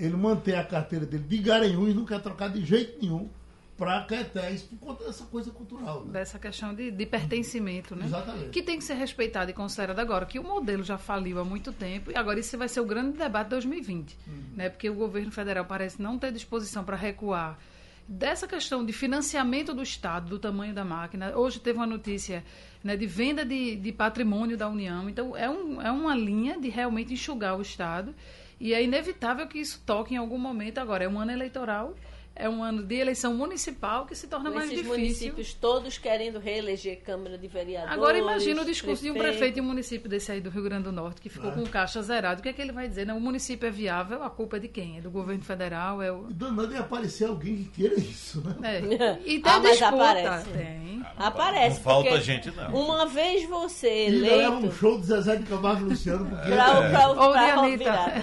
[0.00, 3.28] ele mantém a carteira dele de Garanhuns, não quer trocar de jeito nenhum
[3.76, 6.04] para Caetés, por conta dessa coisa cultural.
[6.04, 6.12] Né?
[6.12, 8.04] Dessa questão de, de pertencimento, né?
[8.04, 8.50] Exatamente.
[8.50, 11.72] Que tem que ser respeitado e considerado agora, que o modelo já faliu há muito
[11.72, 14.18] tempo, e agora isso vai ser o grande debate de 2020.
[14.54, 14.68] Né?
[14.68, 17.58] Porque o governo federal parece não ter disposição para recuar
[18.06, 21.34] dessa questão de financiamento do Estado, do tamanho da máquina.
[21.38, 22.44] Hoje teve uma notícia
[22.84, 25.08] né, de venda de, de patrimônio da União.
[25.08, 28.14] Então, é, um, é uma linha de realmente enxugar o Estado.
[28.60, 30.78] E é inevitável que isso toque em algum momento.
[30.78, 31.96] Agora, é um ano eleitoral,
[32.34, 34.98] é um ano de eleição municipal que se torna Com mais esses difícil.
[34.98, 37.92] municípios todos querendo reeleger Câmara de Vereadores.
[37.92, 39.32] Agora imagina o discurso de um prefeito.
[39.36, 41.54] prefeito de um município desse aí do Rio Grande do Norte que ficou Ah.
[41.54, 42.40] com caixa zerado.
[42.40, 43.04] O que é que ele vai dizer?
[43.04, 44.96] Não, o município é viável, a culpa é de quem?
[44.98, 46.00] É do governo federal?
[46.00, 46.26] É o...
[46.30, 48.56] E danado ia aparecer alguém que queira isso, né?
[48.62, 49.18] É.
[49.30, 49.86] E tem Ah, mas disputa.
[49.88, 50.48] aparece.
[50.50, 51.02] Tem.
[51.16, 51.76] Aparece.
[51.76, 52.74] Não falta gente, não.
[52.74, 54.74] Uma vez você E ainda leva um eleito.
[54.76, 57.76] show de Zezé de Camargo e Luciano, porque Pra, pra, Ou pra de Anitta.
[57.78, 58.14] virar.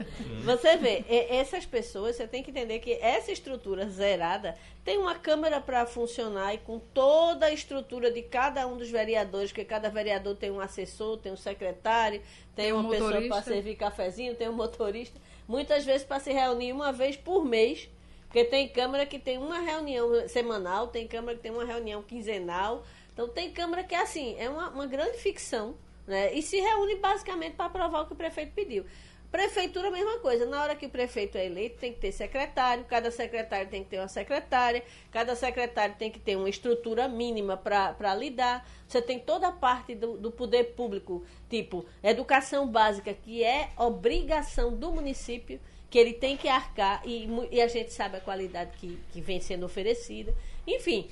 [0.44, 3.49] Você vê, e- essas pessoas, você tem que entender que essa estrutura
[3.88, 8.90] zerada tem uma Câmara para funcionar e com toda a estrutura de cada um dos
[8.90, 12.20] vereadores, porque cada vereador tem um assessor, tem um secretário,
[12.56, 15.20] tem, Tem um uma pessoa para servir cafezinho, tem um motorista.
[15.46, 17.88] Muitas vezes para se reunir uma vez por mês,
[18.26, 22.84] porque tem Câmara que tem uma reunião semanal, tem Câmara que tem uma reunião quinzenal.
[23.12, 25.74] Então tem Câmara que é assim, é uma, uma grande ficção,
[26.06, 26.32] né?
[26.32, 28.84] E se reúne basicamente para aprovar o que o prefeito pediu.
[29.30, 30.44] Prefeitura, a mesma coisa.
[30.44, 33.90] Na hora que o prefeito é eleito, tem que ter secretário, cada secretário tem que
[33.90, 38.68] ter uma secretária, cada secretário tem que ter uma estrutura mínima para lidar.
[38.88, 44.74] Você tem toda a parte do, do poder público, tipo educação básica, que é obrigação
[44.74, 48.98] do município, que ele tem que arcar, e, e a gente sabe a qualidade que,
[49.12, 50.34] que vem sendo oferecida.
[50.66, 51.08] Enfim,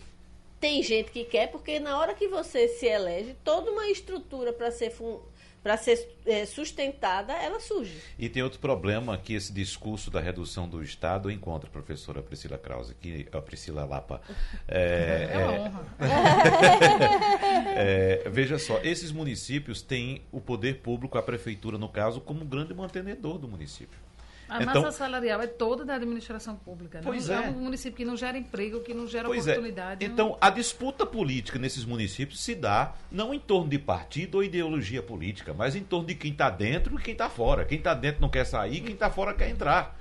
[0.60, 4.72] tem gente que quer, porque na hora que você se elege, toda uma estrutura para
[4.72, 4.90] ser
[5.68, 7.92] para ser é, sustentada, ela surge.
[8.18, 12.94] E tem outro problema que esse discurso da redução do Estado encontra, professora Priscila Krause,
[12.94, 14.22] que a Priscila Lapa.
[14.66, 15.86] É, é, é honra.
[17.76, 22.74] é, veja só, esses municípios têm o poder público, a prefeitura, no caso, como grande
[22.74, 23.98] mantenedor do município.
[24.48, 27.00] A então, massa salarial é toda da administração pública.
[27.02, 27.46] Pois não é.
[27.46, 29.52] é um município que não gera emprego, que não gera pois é.
[29.52, 30.04] oportunidade.
[30.04, 30.08] É.
[30.08, 35.02] Então, a disputa política nesses municípios se dá não em torno de partido ou ideologia
[35.02, 37.64] política, mas em torno de quem está dentro e quem está fora.
[37.64, 39.97] Quem está dentro não quer sair, quem está fora quer entrar.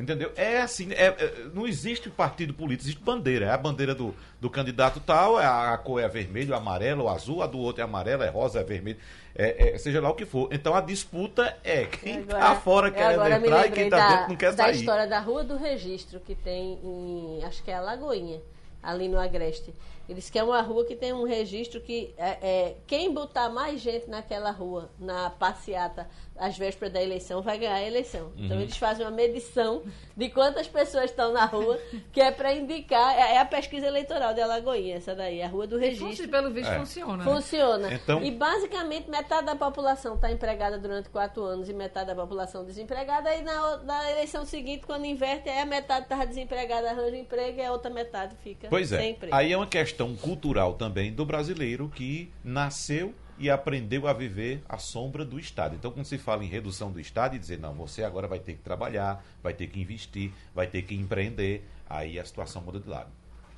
[0.00, 0.32] Entendeu?
[0.34, 3.46] É assim, é, é, não existe partido político, existe bandeira.
[3.46, 7.42] É a bandeira do, do candidato tal, é a, a cor é vermelho, amarelo, azul,
[7.42, 8.98] a do outro é amarela, é rosa, é vermelho,
[9.34, 10.48] é, é, seja lá o que for.
[10.50, 14.50] Então a disputa é quem está fora querendo entrar e quem está dentro não quer
[14.52, 14.72] da sair.
[14.72, 18.40] Da história da Rua do Registro, que tem em, acho que é a Lagoinha,
[18.82, 19.74] ali no Agreste.
[20.10, 24.10] Eles querem uma rua que tem um registro que é, é, quem botar mais gente
[24.10, 28.32] naquela rua, na passeata, às vésperas da eleição, vai ganhar a eleição.
[28.32, 28.44] Então, uhum.
[28.46, 29.82] Então eles fazem uma medição
[30.16, 31.78] de quantas pessoas estão na rua,
[32.12, 35.66] que é para indicar, é, é a pesquisa eleitoral de Alagoinha, essa daí, a rua
[35.66, 36.28] do registro.
[36.28, 36.78] pelo visto é.
[36.78, 37.16] funciona.
[37.18, 37.24] Né?
[37.24, 37.94] Funciona.
[37.94, 38.22] Então...
[38.24, 43.32] E basicamente metade da população está empregada durante quatro anos e metade da população desempregada,
[43.36, 47.64] e na, na eleição seguinte, quando inverte, é a metade está desempregada, arranja emprego e
[47.64, 48.98] a outra metade fica pois é.
[48.98, 49.34] sem emprego.
[49.34, 54.62] Aí é uma questão questão cultural também do brasileiro que nasceu e aprendeu a viver
[54.66, 55.76] à sombra do Estado.
[55.76, 58.54] Então, quando se fala em redução do Estado e dizer, não, você agora vai ter
[58.54, 62.88] que trabalhar, vai ter que investir, vai ter que empreender, aí a situação muda de
[62.88, 63.10] lado.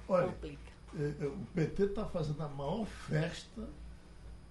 [0.09, 0.35] Olha,
[0.99, 3.63] é, é, o PT está fazendo a maior festa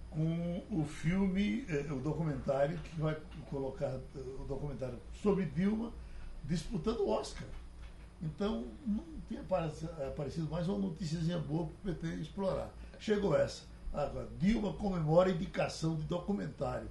[0.08, 3.16] com o filme, é, o documentário que vai
[3.50, 5.92] colocar o documentário sobre Dilma
[6.44, 7.46] disputando o Oscar.
[8.22, 12.70] Então, não tinha aparecido mais uma notícia boa para o PT explorar.
[12.98, 13.64] Chegou essa.
[13.92, 16.88] Agora, Dilma comemora indicação de documentário.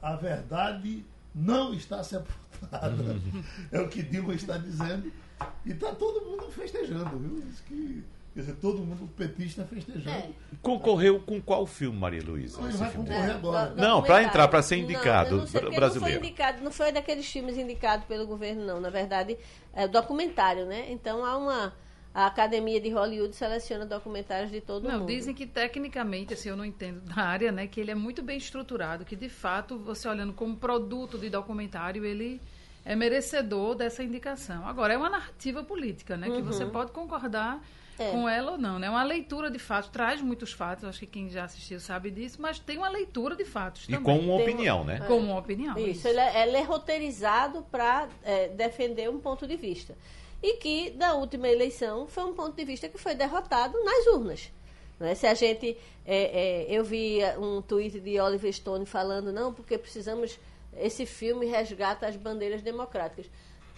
[0.00, 1.04] A verdade
[1.34, 2.96] não está sepultada.
[3.70, 5.12] é o que Dilma está dizendo.
[5.64, 7.40] E está todo mundo festejando, viu?
[7.40, 10.08] Diz que Quer dizer, todo mundo petista festejando.
[10.08, 10.30] É.
[10.62, 12.62] Concorreu com qual filme, Maria Luísa?
[12.62, 13.74] Não, vai concorrer é, agora.
[13.74, 15.94] Não, para entrar, para ser indicado não, não brasileiro.
[15.94, 18.80] Não foi, indicado, não foi daqueles filmes indicados pelo governo, não.
[18.80, 19.36] Na verdade,
[19.74, 20.86] é documentário, né?
[20.90, 21.74] Então há uma.
[22.12, 25.08] A Academia de Hollywood seleciona documentários de todo não, mundo.
[25.08, 28.36] Dizem que tecnicamente, assim, eu não entendo da área, né, que ele é muito bem
[28.36, 32.40] estruturado, que de fato, você olhando como produto de documentário, ele
[32.84, 34.66] é merecedor dessa indicação.
[34.66, 36.36] Agora, é uma narrativa política, né, uhum.
[36.36, 37.62] que você pode concordar
[38.00, 38.10] é.
[38.10, 38.78] com ela ou não.
[38.78, 38.88] Né?
[38.88, 42.58] Uma leitura de fatos, traz muitos fatos, acho que quem já assistiu sabe disso, mas
[42.58, 44.02] tem uma leitura de fatos e também.
[44.02, 45.00] com uma opinião, né?
[45.06, 45.78] Com uma opinião.
[45.78, 46.08] Isso, isso.
[46.08, 49.94] Ele, é, ele é roteirizado para é, defender um ponto de vista.
[50.42, 54.50] E que, da última eleição, foi um ponto de vista que foi derrotado nas urnas.
[54.98, 55.14] Né?
[55.14, 55.76] Se a gente.
[56.06, 60.38] É, é, eu vi um tweet de Oliver Stone falando, não, porque precisamos.
[60.76, 63.26] Esse filme resgata as bandeiras democráticas.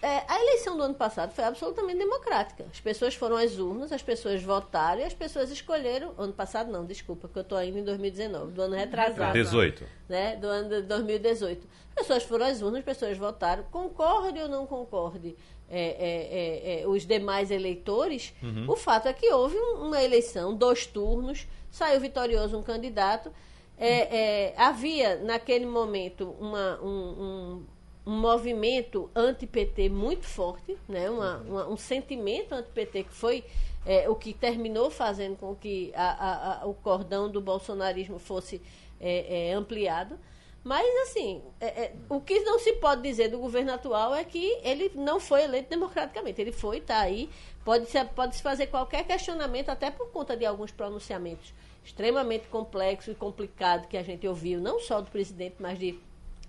[0.03, 2.65] É, a eleição do ano passado foi absolutamente democrática.
[2.69, 6.13] As pessoas foram às urnas, as pessoas votaram e as pessoas escolheram.
[6.17, 9.31] Ano passado não, desculpa, que eu estou ainda em 2019, do ano retrasado.
[9.31, 9.85] 18.
[10.09, 11.65] Né, do ano de 2018.
[11.91, 13.63] As pessoas foram às urnas, as pessoas votaram.
[13.71, 15.37] Concorde ou não concorde
[15.69, 18.65] é, é, é, é os demais eleitores, uhum.
[18.67, 23.31] o fato é que houve uma eleição, dois turnos, saiu vitorioso um candidato.
[23.77, 27.63] É, havia, naquele momento, uma, um,
[28.05, 31.09] um movimento anti-PT muito forte, né?
[31.09, 33.43] Uma, uma, um sentimento anti-PT que foi
[33.85, 38.61] é, o que terminou fazendo com que a, a, a, o cordão do bolsonarismo fosse
[38.99, 40.17] é, é, ampliado.
[40.63, 44.57] Mas, assim, é, é, o que não se pode dizer do governo atual é que
[44.63, 46.39] ele não foi eleito democraticamente.
[46.39, 47.29] Ele foi, está aí,
[47.65, 53.15] pode-se pode -se fazer qualquer questionamento, até por conta de alguns pronunciamentos extremamente complexos e
[53.15, 55.99] complicados que a gente ouviu, não só do presidente, mas de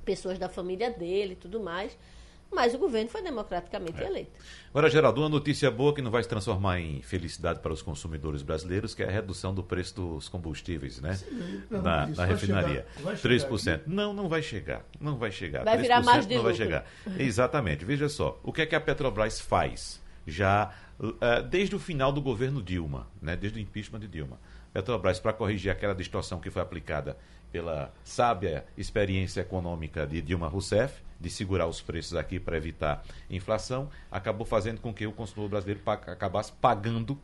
[0.04, 1.96] pessoas da família dele e tudo mais.
[2.52, 4.06] Mas o governo foi democraticamente é.
[4.06, 4.30] eleito.
[4.70, 8.42] Agora, Geraldo, uma notícia boa que não vai se transformar em felicidade para os consumidores
[8.42, 11.14] brasileiros, que é a redução do preço dos combustíveis, né?
[11.14, 12.86] Sim, na, na refinaria.
[13.16, 13.80] Chegar, 3%.
[13.86, 14.84] Não, não vai chegar.
[15.00, 15.64] Não vai chegar.
[15.64, 16.56] Vai virar mais de não lucro.
[16.56, 16.86] vai chegar.
[17.18, 17.84] Exatamente.
[17.84, 20.04] Veja só, o que é que a Petrobras faz?
[20.26, 24.38] já uh, desde o final do governo Dilma, né, desde o impeachment de Dilma.
[24.72, 27.16] Petrobras, para corrigir aquela distorção que foi aplicada
[27.54, 33.88] pela sábia experiência econômica de Dilma Rousseff, de segurar os preços aqui para evitar inflação,
[34.10, 37.16] acabou fazendo com que o consumidor brasileiro acabasse pagando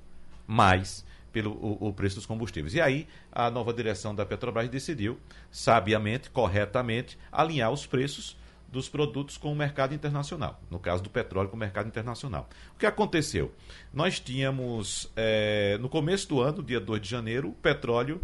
[0.46, 2.74] mais pelo o, o, preço dos combustíveis.
[2.74, 5.18] E aí a nova direção da Petrobras decidiu,
[5.50, 8.36] sabiamente, corretamente, alinhar os preços
[8.68, 12.48] dos produtos com o mercado internacional, no caso do petróleo com o mercado internacional.
[12.76, 13.52] O que aconteceu?
[13.92, 18.20] Nós tínhamos, é, no começo do ano, dia 2 de janeiro, o petróleo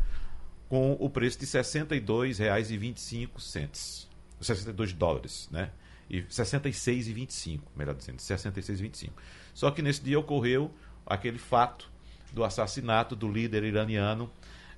[0.69, 4.07] com o preço de R$ 62,25.
[4.41, 5.71] 62 dólares, né?
[6.09, 9.11] E 66,25, melhor dizendo, 66,25.
[9.55, 10.71] Só que nesse dia ocorreu
[11.05, 11.91] aquele fato
[12.33, 14.31] do assassinato do líder iraniano,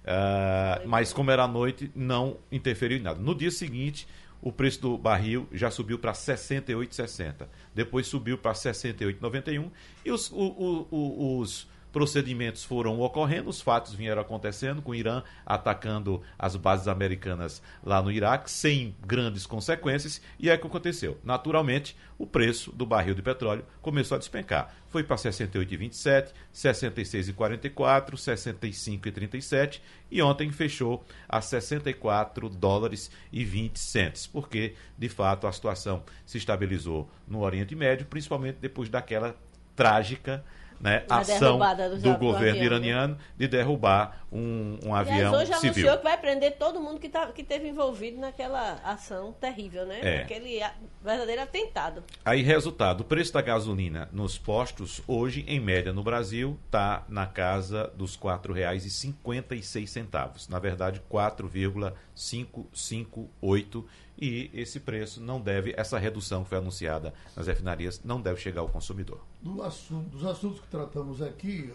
[0.04, 3.20] uh, mas como era noite, não interferiu em nada.
[3.20, 4.08] No dia seguinte,
[4.40, 7.46] o preço do barril já subiu para 68,60.
[7.74, 9.70] Depois subiu para 68,91
[10.04, 15.22] e os, o, o, os procedimentos foram ocorrendo, os fatos vieram acontecendo, com o Irã
[15.44, 21.18] atacando as bases americanas lá no Iraque, sem grandes consequências, e é o que aconteceu.
[21.24, 24.74] Naturalmente, o preço do barril de petróleo começou a despencar.
[24.88, 29.80] Foi para 68,27, 66,44, 65,37
[30.10, 36.38] e ontem fechou a 64 dólares e 20 centes, porque, de fato, a situação se
[36.38, 39.36] estabilizou no Oriente Médio, principalmente depois daquela
[39.76, 40.44] trágica
[40.80, 45.70] né, ação do, do governo iraniano de derrubar um, um avião hoje civil.
[45.70, 50.00] anunciou que vai prender todo mundo que, tá, que teve envolvido naquela ação terrível, né?
[50.02, 50.20] É.
[50.22, 50.60] Aquele
[51.02, 52.04] verdadeiro atentado.
[52.24, 57.26] Aí, resultado, o preço da gasolina nos postos, hoje, em média, no Brasil, está na
[57.26, 60.48] casa dos R$ 4,56.
[60.48, 63.88] Na verdade, 4,558
[64.20, 68.62] e esse preço não deve, essa redução que foi anunciada nas refinarias, não deve chegar
[68.62, 69.20] ao consumidor.
[69.40, 71.72] Do assunto, dos assuntos que tratamos aqui,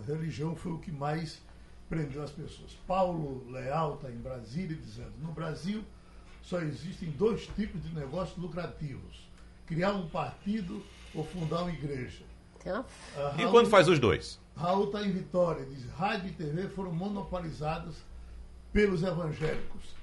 [0.00, 1.42] a religião foi o que mais
[1.88, 2.72] prendeu as pessoas.
[2.86, 5.82] Paulo Leal está em Brasília dizendo: no Brasil
[6.40, 9.28] só existem dois tipos de negócios lucrativos:
[9.66, 10.80] criar um partido
[11.12, 12.24] ou fundar uma igreja.
[12.64, 12.84] Raul,
[13.38, 14.40] e quando faz os dois?
[14.56, 17.96] Raul está em Vitória, diz: rádio e TV foram monopolizadas
[18.72, 19.95] pelos evangélicos.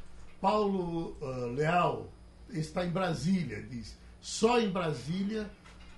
[0.43, 2.09] Paulo uh, Leal
[2.49, 3.97] está em Brasília, diz.
[4.19, 5.49] Só em Brasília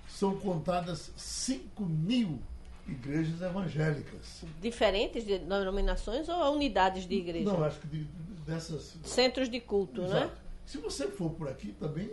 [0.08, 2.38] são contadas 5 mil
[2.86, 4.44] igrejas evangélicas.
[4.62, 7.44] Diferentes de denominações ou unidades de igreja?
[7.44, 8.04] Não, acho que de,
[8.46, 8.96] dessas.
[9.02, 10.08] Centros de culto, né?
[10.10, 10.26] Exato.
[10.26, 10.40] né?
[10.64, 12.08] Se você for por aqui também,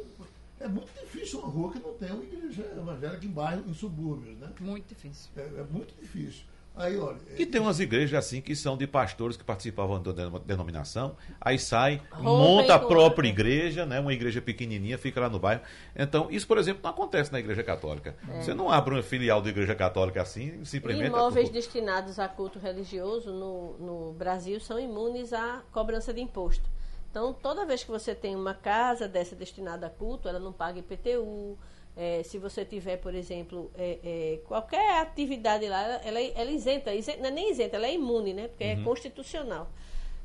[0.59, 4.35] é muito difícil uma rua que não tenha uma igreja evangélica em bairro, em subúrbios,
[4.39, 4.49] né?
[4.59, 5.29] Muito difícil.
[5.37, 6.45] É, é muito difícil.
[6.75, 11.15] Aí, olha, e tem umas igrejas assim que são de pastores que participavam da denominação,
[11.39, 15.61] aí sai, monta a própria igreja, né, uma igreja pequenininha, fica lá no bairro.
[15.95, 18.15] Então, isso, por exemplo, não acontece na igreja católica.
[18.27, 18.41] É.
[18.41, 21.09] Você não abre uma filial da igreja católica assim, simplesmente.
[21.09, 26.67] Imóveis destinados a culto religioso no, no Brasil são imunes à cobrança de imposto.
[27.11, 30.79] Então, toda vez que você tem uma casa dessa destinada a culto, ela não paga
[30.79, 31.55] IPTU,
[31.95, 36.93] é, se você tiver, por exemplo, é, é, qualquer atividade lá, ela, ela é isenta,
[36.93, 38.47] isenta, não é nem isenta, ela é imune, né?
[38.47, 38.81] Porque é uhum.
[38.81, 39.69] é constitucional.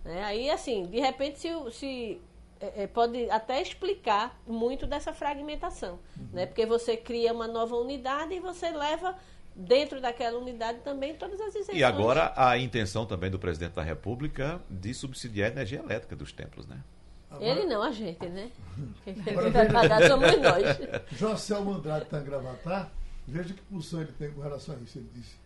[0.04, 0.24] Né?
[0.24, 2.20] Aí, assim, de repente, se, se
[2.58, 6.28] é, é, pode até explicar muito dessa fragmentação, uhum.
[6.32, 6.46] né?
[6.46, 9.14] Porque você cria uma nova unidade e você leva
[9.54, 11.76] dentro daquela unidade também todas as isenções.
[11.76, 16.32] E agora a intenção também do presidente da República de subsidiar a energia elétrica dos
[16.32, 16.82] templos, né?
[17.30, 18.50] Agora, Ele não, a gente, né?
[19.04, 20.78] Quem vai pagar somos nós.
[21.18, 22.90] José Andrade está em Gravatar.
[23.26, 24.98] Veja que pulsão ele tem com relação a isso.
[24.98, 25.36] Ele disse.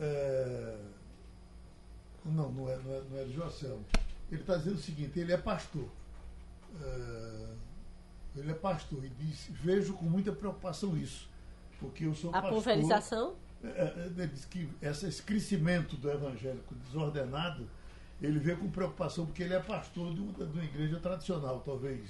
[0.00, 0.76] É...
[2.24, 3.68] Não, não é, não é, não é de José.
[4.30, 5.88] Ele está dizendo o seguinte: ele é pastor.
[6.80, 7.46] É...
[8.36, 11.28] Ele é pastor e disse: vejo com muita preocupação isso.
[11.78, 12.50] Porque eu sou a pastor.
[12.50, 13.34] A pulverização?
[13.62, 17.68] É, é, ele diz que esse crescimento do evangélico desordenado
[18.22, 22.00] ele vê com preocupação, porque ele é pastor de uma, de uma igreja tradicional, talvez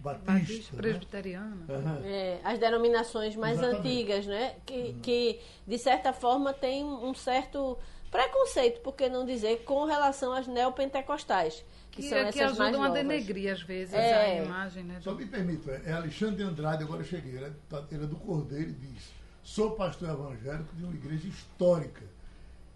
[0.00, 0.32] batista.
[0.32, 0.82] batista né?
[0.82, 1.66] presbiteriana.
[1.68, 2.04] Uhum.
[2.04, 3.86] É, as denominações mais Exatamente.
[3.86, 4.56] antigas, né?
[4.66, 5.00] Que, uhum.
[5.00, 7.78] que, de certa forma, tem um certo
[8.10, 11.64] preconceito, por que não dizer, com relação às neopentecostais.
[11.92, 14.40] Que, que são é, essas que ajudam mais a denegrir, às vezes, é.
[14.40, 14.82] a imagem.
[14.82, 17.52] Né, Só me permita, é Alexandre Andrade, agora eu cheguei, ele é,
[17.92, 19.10] ele é do Cordeiro e diz,
[19.42, 22.02] sou pastor evangélico de uma igreja histórica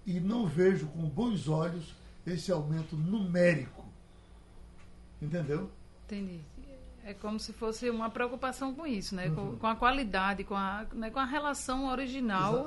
[0.07, 1.95] e não vejo com bons olhos
[2.27, 3.85] esse aumento numérico.
[5.21, 5.71] Entendeu?
[6.05, 6.41] Entendi.
[7.05, 9.29] É como se fosse uma preocupação com isso, né?
[9.29, 9.35] Uhum.
[9.35, 11.11] Com, com, a qualidade, com a, né?
[11.11, 12.67] com a relação original.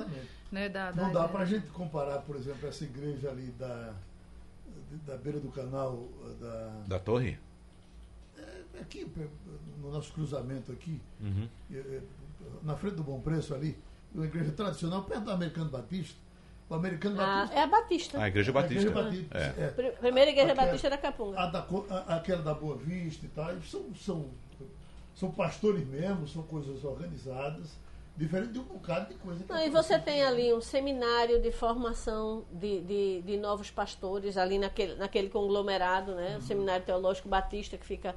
[0.52, 0.70] Né?
[0.70, 3.96] Da, da, Não dá para a gente comparar, por exemplo, essa igreja ali da,
[5.06, 6.08] da beira do canal
[6.40, 6.84] da.
[6.88, 7.40] Da torre?
[8.38, 9.12] É, aqui,
[9.82, 11.50] no nosso cruzamento aqui, uhum.
[11.72, 12.02] é,
[12.62, 13.76] na frente do Bom Preço ali,
[14.14, 16.27] uma igreja tradicional, perto do Americano Batista.
[16.70, 17.56] O Americano Ah, Batista.
[17.56, 18.20] é a Batista.
[18.22, 18.90] A Igreja a Batista.
[18.90, 19.38] Igreja Batista.
[19.38, 19.64] É.
[19.64, 19.68] é.
[19.70, 21.40] Pri- Primeira igreja Aquela- batista da Capunga.
[21.40, 21.60] A da,
[21.90, 24.26] a- aquela da Boa Vista e tal, são, são,
[25.16, 27.78] são pastores mesmo, são coisas organizadas,
[28.18, 31.52] diferente de um bocado de coisa que Não, e você tem ali um seminário de
[31.52, 36.36] formação de, de, de novos pastores, ali naquele, naquele conglomerado, né?
[36.38, 38.14] O Seminário Teológico Batista, que fica.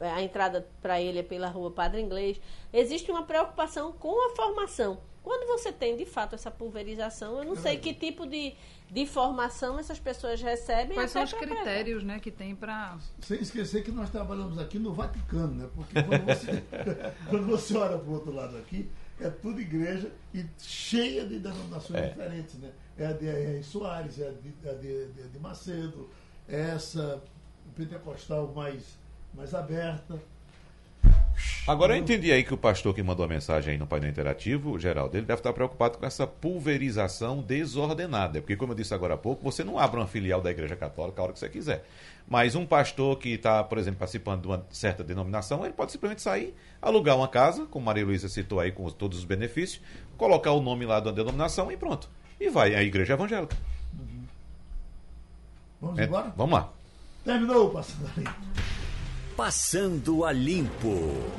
[0.00, 2.40] é, A entrada para ele é pela rua Padre Inglês.
[2.72, 4.98] Existe uma preocupação com a formação.
[5.22, 8.54] Quando você tem, de fato, essa pulverização, eu não sei que tipo de,
[8.90, 10.94] de formação essas pessoas recebem.
[10.94, 12.96] Quais são os critérios né, que tem para.
[13.20, 15.68] Sem esquecer que nós trabalhamos aqui no Vaticano, né?
[15.74, 16.64] Porque quando você,
[17.28, 18.88] quando você olha para o outro lado aqui,
[19.20, 22.08] é tudo igreja e cheia de denominações É.
[22.08, 22.72] diferentes, né?
[22.96, 23.62] É a de R.
[23.62, 26.08] Soares, é a de, é a de, de- de Macedo,
[26.48, 27.22] é essa
[27.76, 28.98] pentecostal mais,
[29.34, 30.20] mais aberta.
[31.70, 34.76] Agora eu entendi aí que o pastor que mandou a mensagem aí no painel interativo,
[34.76, 38.40] Geraldo, ele deve estar preocupado com essa pulverização desordenada.
[38.40, 41.20] Porque, como eu disse agora há pouco, você não abre uma filial da Igreja Católica
[41.20, 41.84] a hora que você quiser.
[42.28, 46.22] Mas um pastor que está, por exemplo, participando de uma certa denominação, ele pode simplesmente
[46.22, 49.80] sair, alugar uma casa, como Maria Luísa citou aí, com todos os benefícios,
[50.16, 52.10] colocar o nome lá da denominação e pronto.
[52.40, 53.56] E vai à Igreja Evangélica.
[55.80, 56.32] Vamos É, embora?
[56.36, 56.68] vamos lá.
[57.24, 58.26] Terminou o passando ali.
[59.36, 61.30] Passando a Limpo.